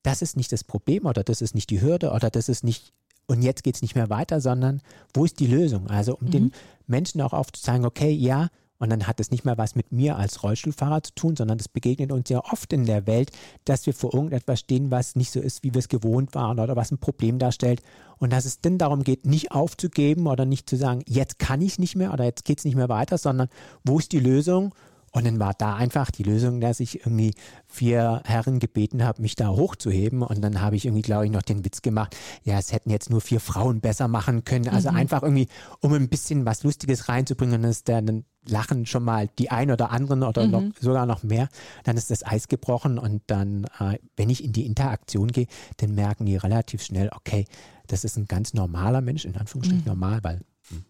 das 0.02 0.22
ist 0.22 0.36
nicht 0.36 0.52
das 0.52 0.64
Problem 0.64 1.06
oder 1.06 1.24
das 1.24 1.40
ist 1.42 1.54
nicht 1.54 1.70
die 1.70 1.80
Hürde 1.80 2.12
oder 2.12 2.30
das 2.30 2.48
ist 2.48 2.64
nicht, 2.64 2.92
und 3.26 3.42
jetzt 3.42 3.64
geht 3.64 3.76
es 3.76 3.82
nicht 3.82 3.94
mehr 3.94 4.10
weiter, 4.10 4.40
sondern 4.40 4.80
wo 5.14 5.24
ist 5.24 5.40
die 5.40 5.46
Lösung? 5.46 5.88
Also 5.88 6.16
um 6.16 6.26
mhm. 6.26 6.30
den 6.30 6.52
Menschen 6.86 7.20
auch 7.20 7.32
aufzuzeigen, 7.32 7.86
okay, 7.86 8.10
ja, 8.10 8.48
und 8.82 8.90
dann 8.90 9.06
hat 9.06 9.20
es 9.20 9.30
nicht 9.30 9.44
mehr 9.44 9.58
was 9.58 9.76
mit 9.76 9.92
mir 9.92 10.16
als 10.16 10.42
Rollstuhlfahrer 10.42 11.04
zu 11.04 11.14
tun, 11.14 11.36
sondern 11.36 11.56
das 11.56 11.68
begegnet 11.68 12.10
uns 12.10 12.28
ja 12.28 12.40
oft 12.40 12.72
in 12.72 12.84
der 12.84 13.06
Welt, 13.06 13.30
dass 13.64 13.86
wir 13.86 13.94
vor 13.94 14.12
irgendetwas 14.12 14.58
stehen, 14.58 14.90
was 14.90 15.14
nicht 15.14 15.30
so 15.30 15.38
ist, 15.38 15.62
wie 15.62 15.72
wir 15.72 15.78
es 15.78 15.88
gewohnt 15.88 16.34
waren 16.34 16.58
oder 16.58 16.74
was 16.74 16.90
ein 16.90 16.98
Problem 16.98 17.38
darstellt. 17.38 17.80
Und 18.18 18.32
dass 18.32 18.44
es 18.44 18.60
dann 18.60 18.78
darum 18.78 19.04
geht, 19.04 19.24
nicht 19.24 19.52
aufzugeben 19.52 20.26
oder 20.26 20.46
nicht 20.46 20.68
zu 20.68 20.76
sagen, 20.76 21.04
jetzt 21.06 21.38
kann 21.38 21.60
ich 21.60 21.78
nicht 21.78 21.94
mehr 21.94 22.12
oder 22.12 22.24
jetzt 22.24 22.44
geht 22.44 22.58
es 22.58 22.64
nicht 22.64 22.74
mehr 22.74 22.88
weiter, 22.88 23.18
sondern 23.18 23.48
wo 23.84 24.00
ist 24.00 24.10
die 24.10 24.18
Lösung? 24.18 24.74
Und 25.12 25.26
dann 25.26 25.38
war 25.38 25.52
da 25.54 25.76
einfach 25.76 26.10
die 26.10 26.22
Lösung, 26.22 26.60
dass 26.60 26.80
ich 26.80 27.00
irgendwie 27.00 27.34
vier 27.66 28.22
Herren 28.24 28.58
gebeten 28.58 29.04
habe, 29.04 29.20
mich 29.20 29.36
da 29.36 29.48
hochzuheben. 29.48 30.22
Und 30.22 30.40
dann 30.40 30.60
habe 30.60 30.76
ich 30.76 30.86
irgendwie, 30.86 31.02
glaube 31.02 31.26
ich, 31.26 31.30
noch 31.30 31.42
den 31.42 31.64
Witz 31.64 31.82
gemacht, 31.82 32.16
ja, 32.44 32.58
es 32.58 32.72
hätten 32.72 32.90
jetzt 32.90 33.10
nur 33.10 33.20
vier 33.20 33.40
Frauen 33.40 33.80
besser 33.80 34.08
machen 34.08 34.44
können. 34.44 34.68
Also 34.68 34.90
mhm. 34.90 34.96
einfach 34.96 35.22
irgendwie, 35.22 35.48
um 35.80 35.92
ein 35.92 36.08
bisschen 36.08 36.46
was 36.46 36.64
Lustiges 36.64 37.08
reinzubringen, 37.08 37.62
ist 37.64 37.88
dann 37.88 38.24
lachen 38.48 38.86
schon 38.86 39.04
mal 39.04 39.28
die 39.38 39.50
ein 39.50 39.70
oder 39.70 39.90
anderen 39.90 40.22
oder 40.22 40.44
mhm. 40.44 40.50
noch, 40.50 40.62
sogar 40.80 41.06
noch 41.06 41.22
mehr. 41.22 41.48
Dann 41.84 41.96
ist 41.96 42.10
das 42.10 42.26
Eis 42.26 42.48
gebrochen 42.48 42.98
und 42.98 43.22
dann, 43.26 43.64
äh, 43.78 43.98
wenn 44.16 44.30
ich 44.30 44.42
in 44.42 44.52
die 44.52 44.66
Interaktion 44.66 45.28
gehe, 45.28 45.46
dann 45.76 45.94
merken 45.94 46.26
die 46.26 46.36
relativ 46.36 46.82
schnell, 46.82 47.10
okay, 47.14 47.44
das 47.86 48.04
ist 48.04 48.16
ein 48.16 48.26
ganz 48.26 48.54
normaler 48.54 49.00
Mensch, 49.00 49.24
in 49.24 49.36
Anführungsstrichen 49.36 49.84
mhm. 49.84 49.90
normal, 49.90 50.20
weil 50.22 50.40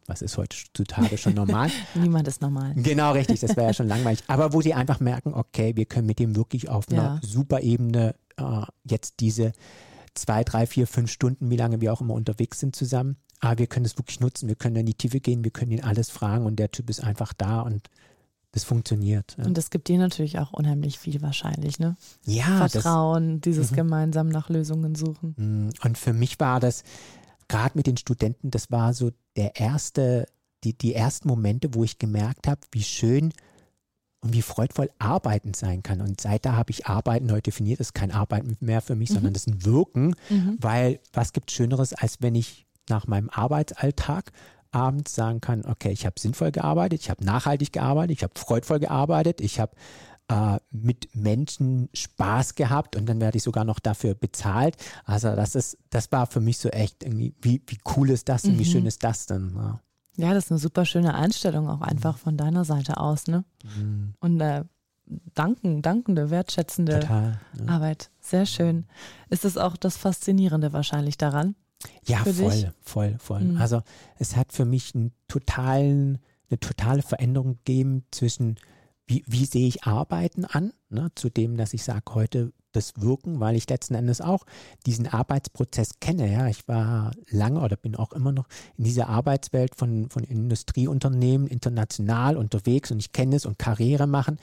was 0.06 0.22
ist 0.22 0.36
heutzutage 0.36 1.18
schon 1.18 1.34
normal? 1.34 1.70
Niemand 1.94 2.28
ist 2.28 2.40
normal. 2.42 2.74
Genau, 2.76 3.12
richtig, 3.12 3.40
das 3.40 3.56
wäre 3.56 3.68
ja 3.68 3.74
schon 3.74 3.88
langweilig. 3.88 4.22
Aber 4.26 4.52
wo 4.52 4.60
sie 4.60 4.74
einfach 4.74 5.00
merken, 5.00 5.34
okay, 5.34 5.76
wir 5.76 5.86
können 5.86 6.06
mit 6.06 6.18
dem 6.18 6.36
wirklich 6.36 6.68
auf 6.68 6.88
einer 6.88 7.02
ja. 7.02 7.20
super 7.22 7.60
Ebene 7.60 8.14
äh, 8.36 8.62
jetzt 8.84 9.20
diese 9.20 9.52
zwei, 10.14 10.44
drei, 10.44 10.66
vier, 10.66 10.86
fünf 10.86 11.10
Stunden, 11.10 11.50
wie 11.50 11.56
lange 11.56 11.80
wir 11.80 11.92
auch 11.92 12.00
immer 12.00 12.14
unterwegs 12.14 12.60
sind 12.60 12.76
zusammen, 12.76 13.16
aber 13.40 13.58
wir 13.58 13.66
können 13.66 13.86
es 13.86 13.98
wirklich 13.98 14.20
nutzen, 14.20 14.48
wir 14.48 14.54
können 14.54 14.76
in 14.76 14.86
die 14.86 14.94
Tiefe 14.94 15.20
gehen, 15.20 15.44
wir 15.44 15.50
können 15.50 15.72
ihn 15.72 15.82
alles 15.82 16.10
fragen 16.10 16.46
und 16.46 16.56
der 16.56 16.70
Typ 16.70 16.90
ist 16.90 17.02
einfach 17.02 17.32
da 17.32 17.62
und 17.62 17.88
das 18.52 18.64
funktioniert. 18.64 19.34
Ja. 19.38 19.46
Und 19.46 19.56
das 19.56 19.70
gibt 19.70 19.88
dir 19.88 19.98
natürlich 19.98 20.38
auch 20.38 20.52
unheimlich 20.52 20.98
viel 20.98 21.22
wahrscheinlich, 21.22 21.78
ne? 21.78 21.96
Ja. 22.26 22.68
Vertrauen, 22.68 23.40
das, 23.40 23.40
dieses 23.40 23.72
-hmm. 23.72 23.76
gemeinsam 23.76 24.28
nach 24.28 24.50
Lösungen 24.50 24.94
suchen. 24.94 25.34
Mm, 25.38 25.70
und 25.86 25.96
für 25.96 26.12
mich 26.12 26.38
war 26.38 26.60
das, 26.60 26.84
gerade 27.48 27.76
mit 27.76 27.86
den 27.86 27.96
Studenten, 27.96 28.50
das 28.50 28.70
war 28.70 28.94
so 28.94 29.12
der 29.36 29.56
erste, 29.56 30.26
die, 30.64 30.76
die 30.76 30.94
ersten 30.94 31.28
Momente, 31.28 31.74
wo 31.74 31.84
ich 31.84 31.98
gemerkt 31.98 32.46
habe, 32.48 32.60
wie 32.70 32.82
schön 32.82 33.32
und 34.20 34.32
wie 34.32 34.42
freudvoll 34.42 34.90
Arbeiten 34.98 35.54
sein 35.54 35.82
kann. 35.82 36.00
Und 36.00 36.20
seit 36.20 36.44
da 36.44 36.54
habe 36.54 36.70
ich 36.70 36.86
Arbeiten 36.86 37.26
neu 37.26 37.40
definiert. 37.40 37.80
Das 37.80 37.88
ist 37.88 37.94
kein 37.94 38.12
Arbeiten 38.12 38.56
mehr 38.60 38.80
für 38.80 38.94
mich, 38.94 39.10
mhm. 39.10 39.14
sondern 39.14 39.32
das 39.32 39.46
ist 39.46 39.54
ein 39.54 39.64
Wirken, 39.64 40.14
mhm. 40.30 40.56
weil 40.60 41.00
was 41.12 41.32
gibt 41.32 41.50
Schöneres, 41.50 41.92
als 41.92 42.18
wenn 42.20 42.34
ich 42.34 42.66
nach 42.88 43.06
meinem 43.06 43.30
Arbeitsalltag 43.30 44.32
abends 44.70 45.14
sagen 45.14 45.40
kann, 45.40 45.64
okay, 45.66 45.90
ich 45.90 46.06
habe 46.06 46.18
sinnvoll 46.18 46.50
gearbeitet, 46.50 47.00
ich 47.00 47.10
habe 47.10 47.24
nachhaltig 47.24 47.72
gearbeitet, 47.72 48.16
ich 48.16 48.22
habe 48.22 48.32
freudvoll 48.36 48.80
gearbeitet, 48.80 49.40
ich 49.40 49.60
habe 49.60 49.72
äh, 50.32 50.58
mit 50.70 51.14
Menschen 51.14 51.90
Spaß 51.92 52.54
gehabt 52.54 52.96
und 52.96 53.06
dann 53.06 53.20
werde 53.20 53.36
ich 53.36 53.42
sogar 53.42 53.64
noch 53.64 53.78
dafür 53.78 54.14
bezahlt. 54.14 54.76
Also 55.04 55.36
das 55.36 55.54
ist, 55.54 55.76
das 55.90 56.10
war 56.10 56.26
für 56.26 56.40
mich 56.40 56.58
so 56.58 56.70
echt 56.70 57.02
irgendwie, 57.02 57.34
wie, 57.42 57.62
wie 57.66 57.78
cool 57.96 58.08
ist 58.08 58.28
das 58.28 58.44
und 58.44 58.54
mhm. 58.54 58.58
wie 58.58 58.64
schön 58.64 58.86
ist 58.86 59.04
das 59.04 59.26
denn? 59.26 59.52
Ja. 59.54 59.80
ja. 60.16 60.34
das 60.34 60.46
ist 60.46 60.52
eine 60.52 60.58
super 60.58 60.86
schöne 60.86 61.14
Einstellung 61.14 61.68
auch 61.68 61.82
einfach 61.82 62.16
von 62.16 62.36
deiner 62.38 62.64
Seite 62.64 62.96
aus, 62.96 63.26
ne? 63.26 63.44
Mhm. 63.76 64.14
Und 64.20 64.40
äh, 64.40 64.64
danken, 65.34 65.82
dankende, 65.82 66.30
wertschätzende 66.30 67.00
Total, 67.00 67.40
ja. 67.58 67.68
Arbeit. 67.68 68.10
Sehr 68.20 68.46
schön. 68.46 68.86
Ist 69.28 69.44
das 69.44 69.58
auch 69.58 69.76
das 69.76 69.98
Faszinierende 69.98 70.72
wahrscheinlich 70.72 71.18
daran? 71.18 71.56
Ja, 72.06 72.18
voll, 72.18 72.32
dich? 72.32 72.66
voll, 72.80 73.16
voll. 73.18 73.40
Mhm. 73.40 73.56
Also 73.58 73.82
es 74.18 74.36
hat 74.36 74.52
für 74.52 74.64
mich 74.64 74.94
einen 74.94 75.12
totalen, 75.28 76.20
eine 76.48 76.58
totale 76.58 77.02
Veränderung 77.02 77.56
gegeben 77.56 78.04
zwischen 78.12 78.56
wie, 79.06 79.24
wie 79.26 79.44
sehe 79.44 79.66
ich 79.66 79.84
Arbeiten 79.84 80.44
an, 80.44 80.72
ne, 80.88 81.10
zu 81.14 81.28
dem, 81.28 81.56
dass 81.56 81.74
ich 81.74 81.82
sage, 81.82 82.14
heute 82.14 82.52
das 82.72 82.94
Wirken, 83.00 83.40
weil 83.40 83.56
ich 83.56 83.68
letzten 83.68 83.94
Endes 83.94 84.20
auch 84.20 84.44
diesen 84.86 85.06
Arbeitsprozess 85.06 86.00
kenne. 86.00 86.30
Ja, 86.32 86.48
ich 86.48 86.66
war 86.68 87.12
lange 87.28 87.60
oder 87.60 87.76
bin 87.76 87.96
auch 87.96 88.12
immer 88.12 88.32
noch 88.32 88.46
in 88.76 88.84
dieser 88.84 89.08
Arbeitswelt 89.08 89.74
von, 89.74 90.08
von 90.10 90.24
Industrieunternehmen 90.24 91.46
international 91.46 92.36
unterwegs 92.36 92.90
und 92.90 92.98
ich 92.98 93.12
kenne 93.12 93.36
es 93.36 93.46
und 93.46 93.58
Karriere 93.58 94.06
machen. 94.06 94.38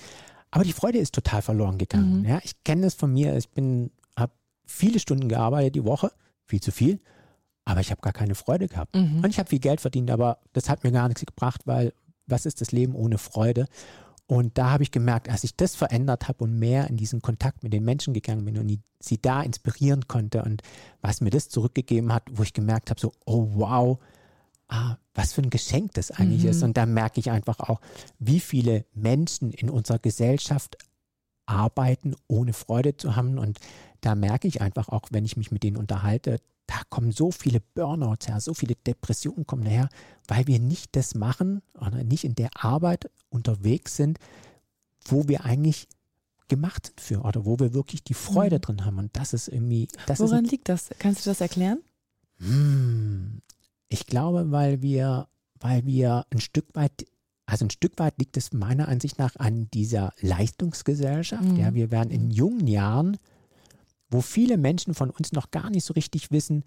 Aber 0.51 0.63
die 0.63 0.73
Freude 0.73 0.99
ist 0.99 1.13
total 1.13 1.41
verloren 1.41 1.77
gegangen. 1.77 2.19
Mhm. 2.19 2.25
Ja, 2.25 2.39
ich 2.43 2.63
kenne 2.63 2.85
es 2.85 2.93
von 2.93 3.11
mir. 3.11 3.35
Ich 3.35 3.49
bin, 3.49 3.91
habe 4.15 4.33
viele 4.65 4.99
Stunden 4.99 5.29
gearbeitet 5.29 5.75
die 5.75 5.85
Woche, 5.85 6.11
viel 6.45 6.61
zu 6.61 6.71
viel, 6.71 6.99
aber 7.65 7.81
ich 7.81 7.91
habe 7.91 8.01
gar 8.01 8.13
keine 8.13 8.35
Freude 8.35 8.67
gehabt. 8.67 8.95
Mhm. 8.95 9.21
Und 9.23 9.29
ich 9.29 9.39
habe 9.39 9.49
viel 9.49 9.59
Geld 9.59 9.81
verdient, 9.81 10.11
aber 10.11 10.39
das 10.53 10.69
hat 10.69 10.83
mir 10.83 10.91
gar 10.91 11.07
nichts 11.07 11.25
gebracht, 11.25 11.61
weil 11.65 11.93
was 12.25 12.45
ist 12.45 12.61
das 12.61 12.71
Leben 12.71 12.93
ohne 12.93 13.17
Freude? 13.17 13.67
Und 14.29 14.59
da 14.59 14.69
habe 14.69 14.83
ich 14.83 14.91
gemerkt, 14.91 15.27
als 15.27 15.43
ich 15.43 15.55
das 15.55 15.75
verändert 15.75 16.27
habe 16.27 16.43
und 16.43 16.59
mehr 16.59 16.88
in 16.88 16.98
diesen 16.98 17.19
Kontakt 17.19 17.63
mit 17.63 17.74
den 17.74 17.83
Menschen 17.83 18.13
gegangen 18.13 18.45
bin 18.45 18.59
und 18.59 18.79
sie 19.00 19.19
da 19.19 19.41
inspirieren 19.41 20.07
konnte 20.07 20.43
und 20.43 20.62
was 21.01 21.19
mir 21.19 21.31
das 21.31 21.50
zurückgegeben 21.50 22.13
hat, 22.13 22.25
wo 22.31 22.43
ich 22.43 22.53
gemerkt 22.53 22.91
habe, 22.91 23.00
so, 23.00 23.12
oh 23.25 23.48
wow, 23.55 23.98
ah, 24.67 24.98
was 25.15 25.33
für 25.33 25.41
ein 25.41 25.50
Geschenk 25.50 25.95
das 25.95 26.12
eigentlich 26.12 26.43
mhm. 26.43 26.50
ist. 26.50 26.62
Und 26.62 26.77
da 26.77 26.86
merke 26.86 27.19
ich 27.19 27.31
einfach 27.31 27.59
auch, 27.59 27.81
wie 28.19 28.39
viele 28.39 28.86
Menschen 28.93 29.50
in 29.50 29.67
unserer 29.67 29.98
Gesellschaft 29.98 30.77
arbeiten, 31.48 32.15
ohne 32.27 32.53
Freude 32.53 32.95
zu 32.95 33.15
haben. 33.15 33.39
Und 33.39 33.59
da 34.01 34.13
merke 34.13 34.48
ich 34.48 34.62
einfach 34.62 34.89
auch, 34.89 35.07
wenn 35.09 35.25
ich 35.25 35.38
mich 35.38 35.50
mit 35.50 35.63
denen 35.63 35.75
unterhalte, 35.75 36.39
da 36.69 36.81
kommen 36.89 37.11
so 37.11 37.31
viele 37.31 37.61
Burnouts 37.61 38.27
her, 38.27 38.39
so 38.39 38.53
viele 38.53 38.75
Depressionen 38.75 39.47
kommen 39.47 39.65
her, 39.65 39.89
weil 40.27 40.45
wir 40.45 40.59
nicht 40.59 40.95
das 40.95 41.15
machen 41.15 41.63
oder 41.73 42.03
nicht 42.03 42.23
in 42.23 42.35
der 42.35 42.51
Arbeit 42.53 43.09
unterwegs 43.29 43.95
sind, 43.95 44.19
wo 45.05 45.27
wir 45.27 45.45
eigentlich 45.45 45.88
gemacht 46.47 46.85
sind 46.85 47.01
für 47.01 47.21
oder 47.21 47.43
wo 47.45 47.57
wir 47.57 47.73
wirklich 47.73 48.03
die 48.03 48.13
Freude 48.13 48.57
mhm. 48.57 48.61
drin 48.61 48.85
haben. 48.85 48.99
Und 48.99 49.17
das 49.17 49.33
ist 49.33 49.47
irgendwie. 49.47 49.88
Das 50.05 50.19
Woran 50.19 50.45
ist, 50.45 50.51
liegt 50.51 50.69
das? 50.69 50.89
Kannst 50.99 51.25
du 51.25 51.31
das 51.31 51.41
erklären? 51.41 51.79
Hm, 52.38 53.41
ich 53.88 54.05
glaube, 54.05 54.51
weil 54.51 54.83
wir, 54.83 55.27
weil 55.59 55.88
wir 55.88 56.27
ein 56.29 56.39
Stück 56.39 56.75
weit 56.75 57.07
also 57.47 57.65
ein 57.65 57.71
Stück 57.71 57.97
weit 57.97 58.13
liegt 58.19 58.38
es 58.38 58.53
meiner 58.53 58.88
Ansicht 58.88 59.17
nach 59.17 59.35
an 59.38 59.71
dieser 59.71 60.13
Leistungsgesellschaft. 60.21 61.43
Mhm. 61.45 61.55
Ja, 61.55 61.73
wir 61.73 61.89
werden 61.89 62.11
in 62.11 62.29
jungen 62.29 62.67
Jahren 62.67 63.17
wo 64.09 64.21
viele 64.21 64.57
Menschen 64.57 64.93
von 64.93 65.09
uns 65.09 65.31
noch 65.31 65.51
gar 65.51 65.69
nicht 65.69 65.85
so 65.85 65.93
richtig 65.93 66.31
wissen, 66.31 66.63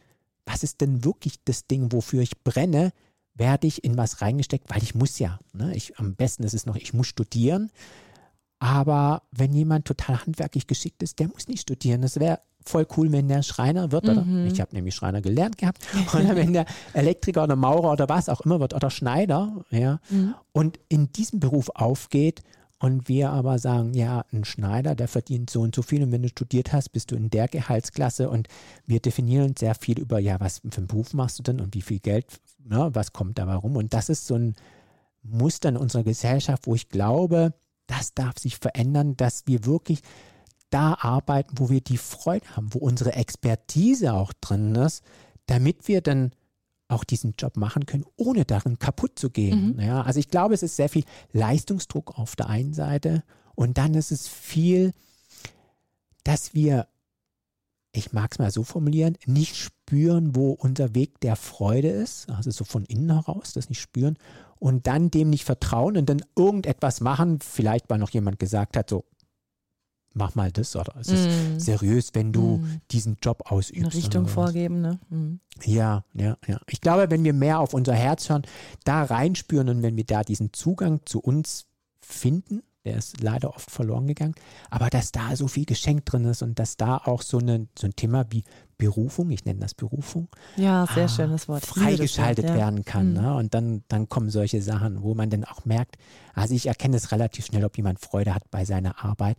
was 0.46 0.62
ist 0.62 0.80
denn 0.80 1.04
wirklich 1.04 1.42
das 1.44 1.66
Ding, 1.66 1.92
wofür 1.92 2.22
ich 2.22 2.42
brenne, 2.42 2.92
werde 3.34 3.66
ich 3.66 3.84
in 3.84 3.96
was 3.96 4.20
reingesteckt, 4.20 4.68
weil 4.70 4.82
ich 4.82 4.94
muss 4.94 5.18
ja. 5.18 5.38
Ne? 5.52 5.75
Ich, 5.75 5.99
am 5.99 6.14
besten 6.14 6.42
ist 6.44 6.54
es 6.54 6.66
noch, 6.66 6.76
ich 6.76 6.92
muss 6.92 7.06
studieren. 7.06 7.70
Aber 8.58 9.22
wenn 9.32 9.52
jemand 9.52 9.87
total 9.87 10.20
handwerklich 10.20 10.66
geschickt 10.66 11.02
ist, 11.02 11.18
der 11.18 11.28
muss 11.28 11.49
nicht 11.49 11.62
studieren. 11.62 12.02
Das 12.02 12.20
wäre 12.20 12.40
voll 12.64 12.87
cool, 12.96 13.11
wenn 13.11 13.26
der 13.26 13.42
Schreiner 13.42 13.90
wird. 13.90 14.04
Oder 14.04 14.22
mhm. 14.22 14.46
ich 14.46 14.61
habe 14.61 14.75
nämlich 14.75 14.94
Schreiner 14.94 15.20
gelernt 15.20 15.58
gehabt. 15.58 15.84
Oder 16.14 16.37
wenn 16.37 16.52
der 16.52 16.66
Elektriker 16.92 17.42
oder 17.42 17.56
Maurer 17.56 17.90
oder 17.90 18.08
was 18.08 18.28
auch 18.28 18.42
immer 18.42 18.61
wird 18.61 18.75
oder 18.75 18.90
Schneider. 18.90 19.64
Ja. 19.70 19.99
Mhm. 20.11 20.34
Und 20.52 20.78
in 20.88 21.11
diesem 21.12 21.40
Beruf 21.40 21.70
aufgeht 21.75 22.42
und 22.83 23.09
wir 23.09 23.31
aber 23.31 23.61
sagen, 23.61 23.95
ja, 23.95 24.25
ein 24.33 24.45
Schneider, 24.45 24.97
der 24.97 25.07
verdient 25.07 25.51
so 25.51 25.61
und 25.61 25.73
so 25.73 25.83
viel. 25.83 26.03
Und 26.03 26.11
wenn 26.11 26.23
du 26.23 26.29
studiert 26.29 26.73
hast, 26.73 26.89
bist 26.89 27.12
du 27.12 27.15
in 27.15 27.31
der 27.31 27.47
Gehaltsklasse. 27.47 28.29
Und 28.29 28.49
wir 28.87 28.99
definieren 28.99 29.55
sehr 29.57 29.77
viel 29.77 30.01
über, 30.01 30.19
ja, 30.19 30.41
was 30.41 30.59
für 30.69 30.79
einen 30.79 30.89
Beruf 30.89 31.15
machst 31.15 31.39
du 31.39 31.45
denn 31.45 31.61
und 31.61 31.77
wie 31.77 31.83
viel 31.83 32.01
Geld, 32.01 32.27
ne, 32.59 32.91
was 32.93 33.12
kommt 33.12 33.39
dabei 33.39 33.55
rum? 33.55 33.77
Und 33.77 33.95
das 33.95 34.09
ist 34.09 34.27
so 34.27 34.35
ein 34.35 34.57
Muster 35.23 35.69
in 35.69 35.77
unserer 35.77 36.03
Gesellschaft, 36.03 36.67
wo 36.67 36.75
ich 36.75 36.89
glaube, 36.89 37.55
das 37.87 38.15
darf 38.15 38.41
sich 38.41 38.57
verändern, 38.57 39.17
dass 39.17 39.47
wir 39.47 39.65
wirklich 39.65 40.01
da 40.71 40.95
arbeiten, 40.95 41.61
wo 41.61 41.71
wir 41.71 41.83
die 41.83 41.99
Freude 41.99 42.49
haben, 42.57 42.75
wo 42.75 42.79
unsere 42.79 43.12
Expertise 43.12 44.12
auch 44.12 44.33
drin 44.41 44.75
ist, 44.75 45.05
damit 45.47 45.87
wir 45.87 46.01
dann 46.01 46.33
auch 46.92 47.04
diesen 47.04 47.34
Job 47.38 47.56
machen 47.56 47.87
können, 47.87 48.04
ohne 48.16 48.44
darin 48.44 48.78
kaputt 48.78 49.18
zu 49.18 49.30
gehen. 49.30 49.75
Mhm. 49.75 49.80
Ja, 49.80 50.02
also 50.02 50.20
ich 50.20 50.28
glaube, 50.28 50.54
es 50.54 50.62
ist 50.62 50.76
sehr 50.76 50.88
viel 50.88 51.04
Leistungsdruck 51.32 52.18
auf 52.18 52.37
der 52.37 52.49
einen 52.49 52.75
Seite 52.75 53.22
und 53.54 53.78
dann 53.78 53.94
ist 53.94 54.12
es 54.12 54.28
viel, 54.28 54.92
dass 56.25 56.54
wir, 56.54 56.87
ich 57.92 58.12
mag 58.12 58.32
es 58.32 58.38
mal 58.38 58.50
so 58.50 58.62
formulieren, 58.62 59.18
nicht 59.26 59.56
spüren, 59.56 60.34
wo 60.37 60.52
unser 60.52 60.94
Weg 60.94 61.20
der 61.20 61.37
Freude 61.37 61.88
ist, 61.88 62.28
also 62.30 62.50
so 62.50 62.64
von 62.64 62.84
innen 62.84 63.12
heraus, 63.12 63.52
das 63.52 63.68
nicht 63.68 63.80
spüren 63.80 64.16
und 64.58 64.87
dann 64.87 65.11
dem 65.11 65.30
nicht 65.30 65.44
vertrauen 65.44 65.96
und 65.96 66.08
dann 66.08 66.22
irgendetwas 66.37 67.00
machen, 67.00 67.40
vielleicht 67.40 67.90
weil 67.90 67.99
noch 67.99 68.11
jemand 68.11 68.38
gesagt 68.38 68.76
hat, 68.76 68.88
so 68.88 69.04
mach 70.14 70.35
mal 70.35 70.52
das 70.52 70.76
oder 70.76 70.95
es 70.99 71.09
ist 71.09 71.26
mm. 71.26 71.59
seriös, 71.59 72.11
wenn 72.14 72.33
du 72.33 72.59
mm. 72.59 72.81
diesen 72.90 73.16
Job 73.23 73.50
ausübst. 73.50 73.81
Eine 73.83 73.95
Richtung 73.95 74.28
vorgeben, 74.28 74.81
ne? 74.81 74.99
Mm. 75.11 75.35
Ja, 75.64 76.04
ja, 76.14 76.37
ja. 76.47 76.61
Ich 76.69 76.81
glaube, 76.81 77.11
wenn 77.11 77.25
wir 77.25 77.33
mehr 77.33 77.61
auf 77.61 77.75
unser 77.75 77.95
Herz 77.95 78.28
hören, 78.28 78.42
da 78.85 79.04
reinspüren 79.04 79.69
und 79.69 79.83
wenn 79.83 79.97
wir 79.97 80.04
da 80.04 80.23
diesen 80.23 80.52
Zugang 80.52 81.00
zu 81.04 81.21
uns 81.21 81.66
finden, 82.00 82.62
der 82.85 82.97
ist 82.97 83.23
leider 83.23 83.54
oft 83.54 83.71
verloren 83.71 84.07
gegangen, 84.07 84.35
aber 84.71 84.90
dass 84.90 85.12
da 85.12 85.37
so 85.37 85.47
viel 85.47 85.64
Geschenk 85.64 86.04
drin 86.04 86.25
ist 86.25 86.42
und 86.42 86.59
dass 86.59 86.76
da 86.76 86.97
auch 86.97 87.23
so, 87.23 87.38
eine, 87.38 87.69
so 87.78 87.87
ein 87.87 87.95
Thema 87.95 88.25
wie 88.31 88.42
Berufung, 88.76 89.31
ich 89.31 89.45
nenne 89.45 89.61
das 89.61 89.75
Berufung, 89.75 90.28
ja, 90.57 90.87
sehr 90.92 91.04
ah, 91.04 91.09
schönes 91.09 91.47
Wort, 91.47 91.64
freigeschaltet 91.64 92.47
ja. 92.47 92.54
werden 92.54 92.85
kann. 92.85 93.11
Mhm. 93.11 93.21
Ne? 93.21 93.35
Und 93.37 93.54
dann, 93.54 93.85
dann 93.87 94.09
kommen 94.09 94.31
solche 94.31 94.61
Sachen, 94.61 95.02
wo 95.02 95.14
man 95.14 95.31
dann 95.31 95.45
auch 95.45 95.64
merkt, 95.64 95.97
also 96.35 96.54
ich 96.54 96.66
erkenne 96.66 96.97
es 96.97 97.12
relativ 97.12 97.47
schnell, 97.47 97.64
ob 97.64 97.76
jemand 97.76 98.00
Freude 98.00 98.35
hat 98.35 98.50
bei 98.50 98.64
seiner 98.64 99.04
Arbeit 99.04 99.38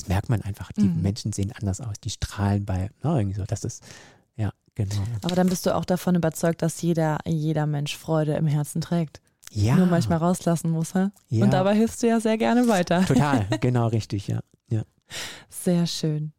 das 0.00 0.08
merkt 0.08 0.28
man 0.28 0.40
einfach. 0.42 0.72
Die 0.72 0.88
mhm. 0.88 1.02
Menschen 1.02 1.32
sehen 1.32 1.52
anders 1.52 1.80
aus, 1.80 2.00
die 2.02 2.10
strahlen 2.10 2.64
bei, 2.64 2.90
na, 3.02 3.16
irgendwie 3.16 3.36
so. 3.36 3.44
Das 3.44 3.64
ist, 3.64 3.82
ja, 4.36 4.52
genau. 4.74 4.94
Aber 5.22 5.34
dann 5.34 5.48
bist 5.48 5.66
du 5.66 5.74
auch 5.74 5.84
davon 5.84 6.14
überzeugt, 6.14 6.62
dass 6.62 6.80
jeder, 6.80 7.18
jeder 7.26 7.66
Mensch 7.66 7.96
Freude 7.96 8.34
im 8.34 8.46
Herzen 8.46 8.80
trägt. 8.80 9.20
Ja. 9.52 9.74
nur 9.74 9.86
manchmal 9.86 10.18
rauslassen 10.18 10.70
muss. 10.70 10.94
Hä? 10.94 11.08
Ja. 11.28 11.44
Und 11.44 11.52
dabei 11.52 11.74
hilfst 11.74 12.04
du 12.04 12.06
ja 12.06 12.20
sehr 12.20 12.38
gerne 12.38 12.68
weiter. 12.68 13.04
Total, 13.06 13.48
genau 13.60 13.88
richtig, 13.88 14.28
ja. 14.28 14.40
ja. 14.68 14.84
Sehr 15.48 15.88
schön. 15.88 16.32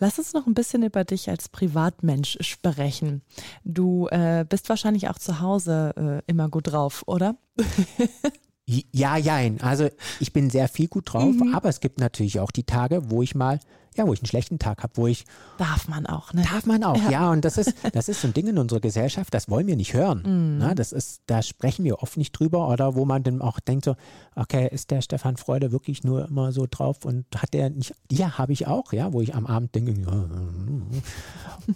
Lass 0.00 0.18
uns 0.18 0.34
noch 0.34 0.46
ein 0.46 0.52
bisschen 0.52 0.82
über 0.82 1.04
dich 1.04 1.30
als 1.30 1.48
Privatmensch 1.48 2.36
sprechen. 2.42 3.22
Du 3.64 4.06
äh, 4.08 4.44
bist 4.46 4.68
wahrscheinlich 4.68 5.08
auch 5.08 5.18
zu 5.18 5.40
Hause 5.40 6.22
äh, 6.26 6.30
immer 6.30 6.50
gut 6.50 6.70
drauf, 6.70 7.04
oder? 7.06 7.36
Ja, 8.92 9.16
jein. 9.16 9.62
Also 9.62 9.88
ich 10.20 10.32
bin 10.34 10.50
sehr 10.50 10.68
viel 10.68 10.88
gut 10.88 11.12
drauf, 11.14 11.34
Mhm. 11.34 11.54
aber 11.54 11.70
es 11.70 11.80
gibt 11.80 11.98
natürlich 12.00 12.38
auch 12.38 12.50
die 12.50 12.64
Tage, 12.64 13.10
wo 13.10 13.22
ich 13.22 13.34
mal, 13.34 13.60
ja, 13.98 14.06
wo 14.06 14.12
ich 14.12 14.20
einen 14.20 14.26
schlechten 14.28 14.58
Tag 14.58 14.82
habe, 14.82 14.92
wo 14.96 15.06
ich, 15.06 15.24
Darf 15.58 15.88
man 15.88 16.06
auch, 16.06 16.32
ne? 16.32 16.42
darf 16.42 16.64
man 16.66 16.82
auch, 16.84 16.96
Ja. 16.96 17.10
ja, 17.10 17.30
und 17.30 17.44
das 17.44 17.58
ist, 17.58 17.74
das 17.92 18.08
ist 18.08 18.20
so 18.22 18.28
ein 18.28 18.34
Ding 18.34 18.46
in 18.46 18.58
unserer 18.58 18.80
Gesellschaft, 18.80 19.34
das 19.34 19.48
wollen 19.50 19.66
wir 19.66 19.76
nicht 19.76 19.92
hören. 19.94 20.22
Mhm. 20.24 20.58
Na, 20.58 20.74
das 20.74 20.92
ist, 20.92 21.22
da 21.26 21.42
sprechen 21.42 21.84
wir 21.84 22.02
oft 22.02 22.16
nicht 22.16 22.32
drüber 22.32 22.68
oder 22.68 22.94
wo 22.94 23.04
man 23.04 23.22
dann 23.22 23.42
auch 23.42 23.60
denkt 23.60 23.84
so, 23.84 23.96
okay, 24.34 24.68
ist 24.70 24.90
der 24.90 25.02
Stefan 25.02 25.36
Freude 25.36 25.72
wirklich 25.72 26.04
nur 26.04 26.26
immer 26.28 26.52
so 26.52 26.66
drauf 26.70 27.04
und 27.04 27.26
hat 27.36 27.52
der 27.54 27.70
nicht, 27.70 27.94
ja, 28.10 28.38
habe 28.38 28.52
ich 28.52 28.66
auch, 28.66 28.92
ja, 28.92 29.12
wo 29.12 29.20
ich 29.20 29.34
am 29.34 29.46
Abend 29.46 29.74
denke, 29.74 29.88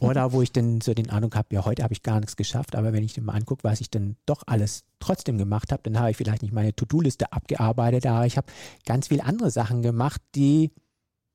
oder 0.00 0.32
wo 0.32 0.42
ich 0.42 0.52
dann 0.52 0.80
so 0.80 0.94
den 0.94 1.10
Eindruck 1.10 1.36
habe, 1.36 1.48
ja, 1.52 1.64
heute 1.64 1.82
habe 1.82 1.92
ich 1.92 2.02
gar 2.02 2.20
nichts 2.20 2.36
geschafft, 2.36 2.76
aber 2.76 2.92
wenn 2.92 3.02
ich 3.04 3.16
mir 3.16 3.24
mal 3.24 3.34
angucke, 3.34 3.64
was 3.64 3.80
ich 3.80 3.90
dann 3.90 4.16
doch 4.26 4.42
alles 4.46 4.84
trotzdem 5.00 5.38
gemacht 5.38 5.72
habe, 5.72 5.82
dann 5.82 5.98
habe 5.98 6.10
ich 6.10 6.16
vielleicht 6.16 6.42
nicht 6.42 6.54
meine 6.54 6.74
To-Do-Liste 6.74 7.32
abgearbeitet, 7.32 8.06
aber 8.06 8.26
ich 8.26 8.36
habe 8.36 8.46
ganz 8.86 9.08
viel 9.08 9.20
andere 9.20 9.50
Sachen 9.50 9.82
gemacht, 9.82 10.20
die 10.34 10.70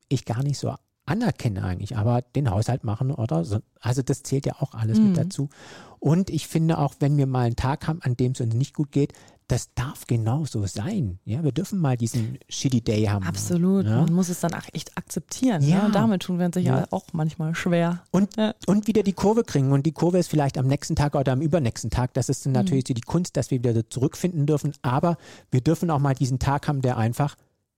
ich 0.10 0.26
gar 0.26 0.44
nicht 0.44 0.58
so 0.58 0.74
anerkenne 1.06 1.64
eigentlich, 1.64 1.96
aber 1.96 2.22
den 2.22 2.52
Haushalt 2.52 2.84
machen 2.84 3.12
oder 3.12 3.46
so. 3.46 3.60
Also 3.80 4.02
das 4.02 4.24
zählt 4.24 4.46
ja 4.46 4.56
auch 4.60 4.74
alles 4.74 5.00
Mhm. 5.00 5.08
mit 5.08 5.18
dazu. 5.18 5.50
Und 6.00 6.30
ich 6.30 6.48
finde 6.48 6.78
auch, 6.80 6.96
wenn 7.00 7.16
wir 7.18 7.28
mal 7.28 7.46
einen 7.46 7.56
Tag 7.56 7.88
haben, 7.88 8.02
an 8.02 8.18
dem 8.18 8.34
es 8.34 8.42
uns 8.42 8.54
nicht 8.54 8.74
gut 8.74 8.92
geht, 8.92 9.14
das 9.48 9.74
darf 9.74 10.06
genauso 10.08 10.66
sein. 10.66 11.20
Ja, 11.24 11.42
wir 11.42 11.54
dürfen 11.54 11.80
mal 11.80 11.96
diesen 11.96 12.38
Shitty 12.50 12.82
Day 12.82 13.06
haben. 13.06 13.26
Absolut. 13.26 13.86
Ja? 13.86 14.02
Man 14.02 14.12
muss 14.14 14.28
es 14.28 14.42
dann 14.42 14.54
auch 14.54 14.66
echt 14.74 14.98
akzeptieren. 14.98 15.62
Ja. 15.62 15.78
Ne? 15.80 15.86
Und 15.86 15.96
damit 15.96 16.24
tun 16.24 16.38
wir 16.40 16.48
uns 16.48 16.56
sicher 16.56 16.80
Ja. 16.80 16.88
auch 16.92 17.06
manchmal 17.14 17.56
schwer. 17.56 18.04
Und, 18.12 18.36
Ja. 18.36 18.54
und 18.68 18.88
wieder 18.88 19.04
die 19.04 19.14
Kurve 19.14 19.44
kriegen. 19.46 19.72
Und 19.72 19.86
die 19.86 19.94
Kurve 19.94 20.18
ist 20.18 20.28
vielleicht 20.28 20.58
am 20.58 20.68
nächsten 20.68 20.98
Tag 20.98 21.16
oder 21.16 21.32
am 21.32 21.40
übernächsten 21.40 21.90
Tag. 21.90 22.14
Das 22.16 22.28
ist 22.28 22.46
dann 22.46 22.52
Mhm. 22.52 22.58
natürlich 22.58 22.84
so 22.86 22.94
die 22.94 23.00
Kunst, 23.02 23.38
dass 23.38 23.50
wir 23.50 23.60
wieder 23.60 23.90
zurückfinden 23.90 24.46
dürfen. 24.46 24.74
Aber 24.82 25.16
wir 25.50 25.62
dürfen 25.62 25.90
auch 25.90 26.00
mal 26.00 26.14
diesen 26.16 26.40
Tag 26.40 26.68
haben, 26.68 26.82
der 26.82 26.98
einfach 26.98 27.38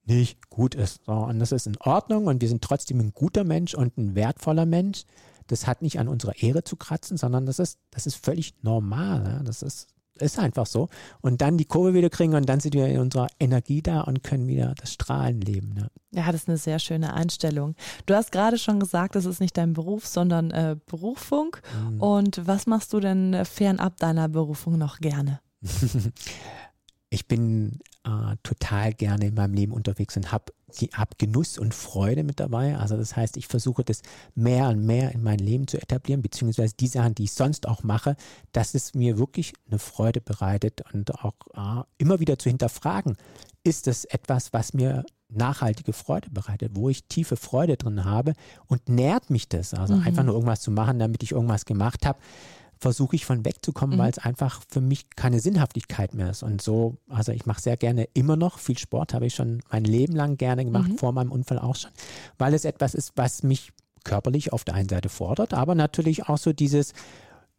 nicht 0.10 0.50
gut 0.50 0.75
ist. 0.75 1.06
So, 1.06 1.13
und 1.13 1.39
das 1.39 1.51
ist 1.51 1.68
in 1.68 1.78
Ordnung 1.78 2.28
und 2.28 2.42
wir 2.42 2.50
sind 2.50 2.63
trotzdem 2.63 3.00
ein 3.00 3.13
guter 3.13 3.44
Mensch 3.44 3.74
und 3.74 3.98
ein 3.98 4.16
wertvoller 4.16 4.66
Mensch. 4.66 5.04
Das 5.48 5.68
hat 5.68 5.82
nicht 5.82 6.00
an 6.00 6.08
unserer 6.08 6.36
Ehre 6.42 6.63
zu 6.63 6.75
kratzen, 6.75 7.18
sondern 7.18 7.46
das 7.46 7.60
ist, 7.60 7.80
das 7.92 8.06
ist 8.06 8.24
völlig 8.24 8.54
normal. 8.62 9.24
Ja? 9.25 9.44
Das 9.44 9.62
ist, 9.62 9.88
ist 10.20 10.38
einfach 10.38 10.66
so. 10.66 10.89
Und 11.22 11.42
dann 11.42 11.58
die 11.58 11.66
Kurve 11.66 11.94
wieder 11.94 12.10
kriegen 12.10 12.36
und 12.36 12.48
dann 12.48 12.60
sind 12.60 12.75
wir 12.75 12.88
in 12.88 13.00
unserer 13.00 13.28
Energie 13.39 13.82
da 13.82 14.01
und 14.01 14.24
können 14.24 14.48
wieder 14.48 14.75
das 14.75 14.94
Strahlen 14.94 15.42
leben. 15.42 15.75
Ja. 15.78 15.88
Ja, 16.12 16.32
das 16.32 16.42
ist 16.42 16.50
eine 16.50 16.58
sehr 16.58 16.80
schöne 16.80 17.13
Einstellung. 17.13 17.75
Du 18.06 18.16
hast 18.16 18.32
gerade 18.32 18.58
schon 18.58 18.80
gesagt, 18.80 19.16
das 19.16 19.25
ist 19.25 19.39
nicht 19.39 19.58
dein 19.58 19.74
Beruf, 19.74 20.08
sondern 20.08 20.51
äh, 20.51 20.75
Berufung. 20.88 21.56
Mhm. 21.92 22.01
Und 22.01 22.48
was 22.48 22.66
machst 22.68 22.94
du 22.94 23.00
denn 23.00 23.46
fernab 23.46 23.98
deiner 23.98 24.28
Berufung 24.28 24.78
noch 24.78 25.00
gerne? 25.00 25.39
ich 27.10 27.28
bin 27.28 27.80
äh, 28.04 28.36
total 28.44 28.94
gerne 28.94 29.28
in 29.28 29.34
meinem 29.36 29.54
Leben 29.54 29.74
unterwegs 29.74 30.16
und 30.16 30.32
habe 30.32 30.54
hab 30.94 31.18
Genuss 31.18 31.58
und 31.58 31.74
Freude 31.74 32.24
mit 32.24 32.39
dabei. 32.39 32.78
Also 32.78 32.96
das 32.96 33.16
heißt, 33.16 33.38
ich 33.38 33.48
versuche 33.48 33.84
das 33.84 34.04
mehr 34.36 34.70
und 34.70 34.86
mehr 34.86 35.12
in 35.13 35.24
mein 35.24 35.39
Leben 35.39 35.68
zu 35.68 35.82
etablieren, 35.82 36.22
beziehungsweise 36.22 36.75
die 36.80 36.88
Sachen, 36.88 37.16
die 37.16 37.24
ich 37.24 37.32
sonst 37.34 37.68
auch 37.68 37.82
mache, 37.82 38.16
dass 38.51 38.75
es 38.75 38.94
mir 38.94 39.18
wirklich 39.18 39.54
eine 39.68 39.80
Freude 39.80 40.22
bereitet 40.22 40.84
und 40.94 41.12
auch 41.24 41.34
äh, 41.56 41.84
immer 41.98 42.20
wieder 42.20 42.38
zu 42.38 42.50
hinterfragen, 42.50 43.18
ist 43.63 43.88
das 43.88 44.06
etwas, 44.06 44.54
was 44.54 44.74
mir 44.74 45.06
nachhaltige 45.30 45.94
Freude 45.94 46.30
bereitet, 46.30 46.72
wo 46.75 46.89
ich 46.89 47.06
tiefe 47.06 47.36
Freude 47.36 47.78
drin 47.78 48.06
habe 48.06 48.34
und 48.68 48.89
nährt 48.89 49.30
mich 49.30 49.50
das. 49.50 49.74
Also 49.74 49.96
Mhm. 49.96 50.04
einfach 50.04 50.24
nur 50.24 50.36
irgendwas 50.36 50.62
zu 50.62 50.72
machen, 50.72 51.00
damit 51.00 51.24
ich 51.24 51.32
irgendwas 51.32 51.66
gemacht 51.66 52.06
habe 52.06 52.20
versuche 52.79 53.15
ich 53.15 53.25
von 53.25 53.43
wegzukommen, 53.45 53.98
Mhm. 53.98 54.01
weil 54.01 54.12
es 54.12 54.17
einfach 54.19 54.62
für 54.69 54.81
mich 54.81 55.09
keine 55.15 55.39
Sinnhaftigkeit 55.39 56.13
mehr 56.13 56.29
ist. 56.29 56.43
Und 56.43 56.62
so, 56.62 56.98
also 57.09 57.31
ich 57.31 57.45
mache 57.45 57.62
sehr 57.62 57.77
gerne 57.77 58.07
immer 58.13 58.38
noch 58.38 58.57
viel 58.57 58.77
Sport, 58.77 59.13
habe 59.13 59.25
ich 59.25 59.36
schon 59.36 59.62
mein 59.71 59.83
Leben 59.83 60.15
lang 60.15 60.38
gerne 60.38 60.63
gemacht, 60.63 60.91
Mhm. 60.91 60.98
vor 60.98 61.12
meinem 61.12 61.31
Unfall 61.31 61.59
auch 61.59 61.75
schon, 61.75 61.91
weil 62.38 62.53
es 62.53 62.65
etwas 62.65 62.95
ist, 62.95 63.12
was 63.15 63.43
mich 63.43 63.71
körperlich 64.05 64.53
auf 64.53 64.63
der 64.63 64.75
einen 64.75 64.88
Seite 64.89 65.09
fordert, 65.09 65.53
aber 65.53 65.75
natürlich 65.75 66.29
auch 66.29 66.38
so 66.38 66.53
dieses 66.53 66.93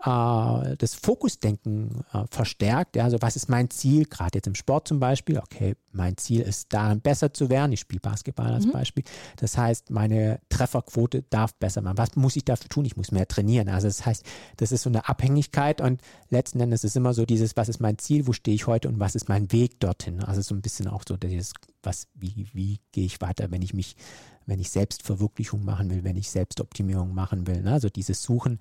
äh, 0.05 0.77
das 0.77 0.95
Fokusdenken 0.95 2.05
äh, 2.13 2.25
verstärkt. 2.31 2.97
Ja, 2.97 3.05
also 3.05 3.19
was 3.21 3.37
ist 3.37 3.49
mein 3.49 3.71
Ziel, 3.71 4.07
gerade 4.07 4.39
jetzt 4.39 4.47
im 4.47 4.55
Sport 4.55 4.89
zum 4.89 4.99
Beispiel? 5.01 5.39
Okay, 5.39 5.77
mein 5.93 6.17
Ziel 6.17 6.41
ist 6.41 6.73
darin 6.73 7.01
besser 7.01 7.35
zu 7.35 7.51
werden. 7.51 7.73
Ich 7.73 7.81
spiele 7.81 8.01
Basketball 8.01 8.53
als 8.53 8.67
Mhm. 8.67 8.73
Beispiel. 8.73 9.05
Das 9.37 9.59
heißt, 9.59 9.91
meine 9.91 10.41
Trefferquote 10.49 11.23
darf 11.31 11.55
besser 11.55 11.85
werden. 11.85 11.99
Was 11.99 12.17
muss 12.17 12.37
ich 12.37 12.45
dafür 12.45 12.69
tun? 12.69 12.85
Ich 12.85 12.97
muss 12.97 13.13
mehr 13.13 13.29
trainieren. 13.29 13.69
Also 13.69 13.89
das 13.89 14.07
heißt, 14.07 14.25
das 14.57 14.73
ist 14.73 14.83
so 14.83 14.91
eine 14.91 15.09
Abhängigkeit 15.09 15.81
und 15.81 16.01
letzten 16.31 16.61
Endes 16.61 16.85
ist 16.85 16.93
es 16.93 16.97
immer 16.97 17.13
so 17.13 17.27
dieses, 17.27 17.57
was 17.57 17.69
ist 17.69 17.81
mein 17.81 17.99
Ziel, 17.99 18.27
wo 18.27 18.33
stehe 18.33 18.55
ich 18.55 18.67
heute 18.67 18.89
und 18.89 19.01
was 19.01 19.15
ist 19.15 19.29
mein 19.29 19.53
Weg 19.53 19.81
dorthin? 19.81 20.23
Also 20.25 20.41
so 20.41 20.55
ein 20.55 20.63
bisschen 20.63 20.89
auch 20.89 21.03
so 21.07 21.17
dieses, 21.17 21.53
was, 21.83 22.07
wie, 22.15 22.49
wie 22.53 22.81
gehe 22.93 23.05
ich 23.05 23.21
weiter, 23.21 23.51
wenn 23.51 23.63
ich 23.63 23.75
mich 23.75 23.97
wenn 24.47 24.59
ich 24.59 24.71
Selbstverwirklichung 24.71 25.65
machen 25.65 25.91
will, 25.91 26.03
wenn 26.03 26.17
ich 26.17 26.29
Selbstoptimierung 26.29 27.15
machen 27.15 27.47
will. 27.47 27.63
Ne? 27.63 27.73
Also 27.73 27.89
dieses 27.89 28.23
Suchen 28.23 28.59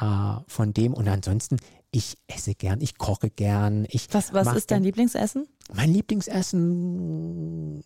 äh, 0.00 0.40
von 0.46 0.72
dem. 0.74 0.94
Und 0.94 1.08
ansonsten, 1.08 1.56
ich 1.90 2.16
esse 2.26 2.54
gern, 2.54 2.80
ich 2.80 2.98
koche 2.98 3.30
gern. 3.30 3.86
Ich 3.90 4.08
Was, 4.12 4.32
was 4.32 4.54
ist 4.54 4.70
dein 4.70 4.82
Lieblingsessen? 4.82 5.46
Mein 5.72 5.90
Lieblingsessen. 5.92 7.82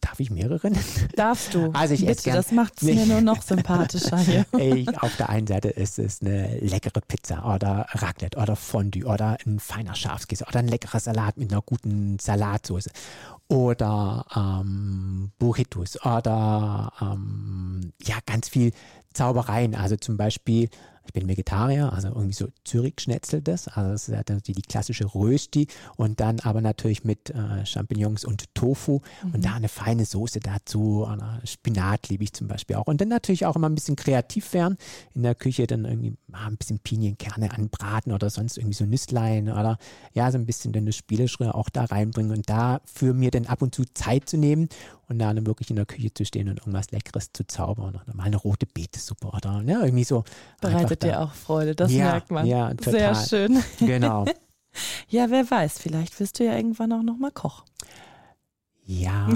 Darf 0.00 0.18
ich 0.20 0.30
mehrere 0.30 0.70
nennen? 0.70 0.84
Darfst 1.16 1.54
du. 1.54 1.70
Also 1.74 1.94
ich 1.94 2.00
Bitte, 2.00 2.12
esse 2.12 2.22
gern- 2.24 2.36
das 2.36 2.50
macht 2.52 2.74
es 2.76 2.82
mir 2.82 3.06
nur 3.06 3.20
noch 3.20 3.40
sympathischer 3.52 4.18
hier. 4.18 4.44
Ey, 4.52 4.86
auf 5.00 5.14
der 5.16 5.28
einen 5.28 5.46
Seite 5.46 5.68
ist 5.68 5.98
es 5.98 6.20
eine 6.22 6.58
leckere 6.58 7.00
Pizza 7.06 7.44
oder 7.54 7.86
Raclette 7.90 8.38
oder 8.38 8.56
Fondue 8.56 9.04
oder 9.06 9.36
ein 9.46 9.58
feiner 9.58 9.94
Schafskäse 9.94 10.44
oder 10.46 10.58
ein 10.60 10.68
leckerer 10.68 11.00
Salat 11.00 11.36
mit 11.36 11.52
einer 11.52 11.62
guten 11.62 12.18
Salatsauce 12.18 12.88
oder 13.48 14.26
ähm, 14.34 15.30
Burritos 15.38 16.00
oder 16.04 16.92
ähm, 17.00 17.89
ja 18.04 18.16
ganz 18.26 18.48
viel 18.48 18.72
Zaubereien. 19.12 19.74
Also 19.74 19.96
zum 19.96 20.16
Beispiel, 20.16 20.68
ich 21.04 21.12
bin 21.12 21.26
Vegetarier, 21.26 21.92
also 21.92 22.08
irgendwie 22.08 22.34
so 22.34 22.46
Zürich-Schnetzel 22.64 23.42
das, 23.42 23.66
also 23.66 23.90
das 23.90 24.08
ist 24.08 24.14
ja 24.14 24.22
die, 24.22 24.52
die 24.52 24.62
klassische 24.62 25.12
Rösti. 25.12 25.66
Und 25.96 26.20
dann 26.20 26.38
aber 26.40 26.60
natürlich 26.60 27.02
mit 27.02 27.30
äh, 27.30 27.66
Champignons 27.66 28.24
und 28.24 28.54
Tofu. 28.54 29.00
Und 29.32 29.44
da 29.44 29.54
eine 29.54 29.68
feine 29.68 30.04
Soße 30.04 30.38
dazu, 30.38 31.08
Spinat 31.44 32.08
liebe 32.08 32.22
ich 32.22 32.32
zum 32.32 32.46
Beispiel 32.46 32.76
auch. 32.76 32.86
Und 32.86 33.00
dann 33.00 33.08
natürlich 33.08 33.46
auch 33.46 33.56
immer 33.56 33.68
ein 33.68 33.74
bisschen 33.74 33.96
kreativ 33.96 34.52
werden. 34.52 34.76
In 35.14 35.22
der 35.22 35.34
Küche, 35.34 35.66
dann 35.66 35.84
irgendwie 35.84 36.14
mal 36.28 36.46
ein 36.46 36.56
bisschen 36.56 36.78
Pinienkerne 36.78 37.50
anbraten 37.50 38.12
oder 38.12 38.30
sonst 38.30 38.58
irgendwie 38.58 38.76
so 38.76 38.84
Nüsslein 38.84 39.50
oder 39.50 39.78
ja, 40.12 40.30
so 40.30 40.38
ein 40.38 40.46
bisschen 40.46 40.72
dann 40.72 40.86
das 40.86 40.96
Spielerische 40.96 41.54
auch 41.54 41.70
da 41.70 41.86
reinbringen 41.86 42.30
und 42.30 42.48
dafür 42.48 43.14
mir 43.14 43.32
dann 43.32 43.46
ab 43.46 43.62
und 43.62 43.74
zu 43.74 43.84
Zeit 43.94 44.28
zu 44.28 44.36
nehmen 44.36 44.68
und 45.10 45.18
dann 45.18 45.44
wirklich 45.46 45.68
in 45.70 45.76
der 45.76 45.84
Küche 45.86 46.12
zu 46.14 46.24
stehen 46.24 46.48
und 46.48 46.58
irgendwas 46.58 46.90
Leckeres 46.90 47.30
zu 47.32 47.46
zaubern 47.46 47.96
oder 48.02 48.14
mal 48.14 48.24
eine 48.24 48.36
rote 48.36 48.64
Betesuppe 48.66 49.26
oder 49.28 49.62
ja, 49.66 49.82
irgendwie 49.84 50.04
so. 50.04 50.24
Bereitet 50.60 51.02
dir 51.02 51.20
auch 51.20 51.32
Freude, 51.32 51.74
das 51.74 51.92
Ja, 51.92 52.04
merkt 52.12 52.30
man. 52.30 52.46
ja, 52.46 52.72
Sehr 52.80 53.12
total. 53.12 53.26
schön. 53.28 53.62
Genau. 53.80 54.24
Ja, 55.08 55.28
wer 55.30 55.50
weiß, 55.50 55.78
vielleicht 55.80 56.18
wirst 56.20 56.38
du 56.38 56.44
ja 56.44 56.54
irgendwann 56.56 56.92
auch 56.92 57.02
nochmal 57.02 57.32
Koch. 57.32 57.64
Ja, 58.86 59.28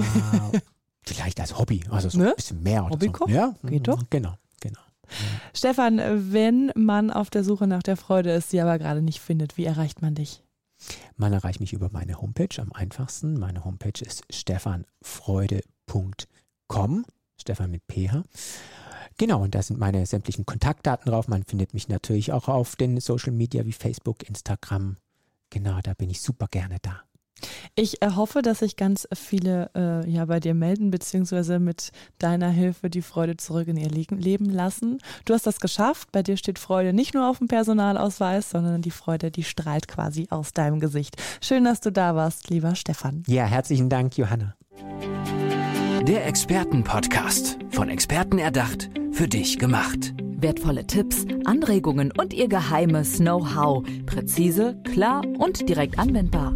vielleicht 1.05 1.39
als 1.39 1.57
Hobby, 1.57 1.83
also 1.89 2.09
so 2.09 2.19
Ne? 2.19 2.29
ein 2.29 2.35
bisschen 2.35 2.63
mehr 2.63 2.85
oder 2.85 2.93
Hobbykoch? 2.93 3.27
so. 3.27 3.33
Ja, 3.33 3.53
Geht 3.63 3.87
doch. 3.87 4.01
Genau, 4.09 4.33
genau. 4.61 4.79
Stefan, 5.53 6.01
wenn 6.31 6.71
man 6.75 7.11
auf 7.11 7.29
der 7.29 7.43
Suche 7.43 7.67
nach 7.67 7.83
der 7.83 7.97
Freude 7.97 8.31
ist, 8.31 8.49
sie 8.49 8.61
aber 8.61 8.79
gerade 8.79 9.01
nicht 9.01 9.19
findet, 9.19 9.57
wie 9.57 9.65
erreicht 9.65 10.01
man 10.01 10.15
dich? 10.15 10.41
Man 11.17 11.33
erreicht 11.33 11.59
mich 11.59 11.73
über 11.73 11.89
meine 11.91 12.21
Homepage 12.21 12.61
am 12.61 12.71
einfachsten. 12.73 13.39
Meine 13.39 13.65
Homepage 13.65 14.01
ist 14.01 14.23
stefanfreude.com. 14.31 17.05
Stefan 17.37 17.71
mit 17.71 17.81
PH. 17.91 18.23
Genau, 19.17 19.43
und 19.43 19.55
da 19.55 19.61
sind 19.61 19.79
meine 19.79 20.05
sämtlichen 20.05 20.45
Kontaktdaten 20.45 21.09
drauf. 21.09 21.27
Man 21.27 21.43
findet 21.43 21.73
mich 21.73 21.87
natürlich 21.87 22.33
auch 22.33 22.49
auf 22.49 22.75
den 22.75 22.99
Social 22.99 23.31
Media 23.31 23.65
wie 23.65 23.71
Facebook, 23.71 24.27
Instagram. 24.27 24.97
Genau, 25.49 25.79
da 25.81 25.93
bin 25.93 26.09
ich 26.09 26.21
super 26.21 26.47
gerne 26.49 26.77
da. 26.81 27.01
Ich 27.75 28.01
äh, 28.01 28.11
hoffe, 28.15 28.41
dass 28.41 28.59
sich 28.59 28.75
ganz 28.77 29.07
viele 29.13 29.69
äh, 29.75 30.09
ja 30.09 30.25
bei 30.25 30.39
dir 30.39 30.53
melden, 30.53 30.91
beziehungsweise 30.91 31.59
mit 31.59 31.91
deiner 32.19 32.49
Hilfe 32.49 32.89
die 32.89 33.01
Freude 33.01 33.37
zurück 33.37 33.67
in 33.67 33.77
ihr 33.77 33.89
Le 33.89 34.05
Leben 34.11 34.49
lassen. 34.49 34.99
Du 35.25 35.33
hast 35.33 35.45
das 35.47 35.59
geschafft. 35.59 36.11
Bei 36.11 36.23
dir 36.23 36.37
steht 36.37 36.59
Freude 36.59 36.93
nicht 36.93 37.13
nur 37.13 37.29
auf 37.29 37.39
dem 37.39 37.47
Personalausweis, 37.47 38.49
sondern 38.49 38.81
die 38.81 38.91
Freude, 38.91 39.31
die 39.31 39.43
strahlt 39.43 39.87
quasi 39.87 40.27
aus 40.29 40.53
deinem 40.53 40.79
Gesicht. 40.79 41.15
Schön, 41.41 41.63
dass 41.65 41.81
du 41.81 41.91
da 41.91 42.15
warst, 42.15 42.49
lieber 42.49 42.75
Stefan. 42.75 43.23
Ja, 43.27 43.45
herzlichen 43.45 43.89
Dank, 43.89 44.17
Johanna. 44.17 44.55
Der 46.03 46.27
Expertenpodcast. 46.27 47.57
Von 47.71 47.89
Experten 47.89 48.37
erdacht, 48.37 48.89
für 49.11 49.27
dich 49.27 49.57
gemacht. 49.57 50.13
Wertvolle 50.37 50.85
Tipps, 50.85 51.25
Anregungen 51.45 52.11
und 52.11 52.33
ihr 52.33 52.47
geheimes 52.47 53.17
Know-how. 53.17 53.83
Präzise, 54.05 54.79
klar 54.83 55.23
und 55.39 55.67
direkt 55.67 55.97
anwendbar. 55.97 56.55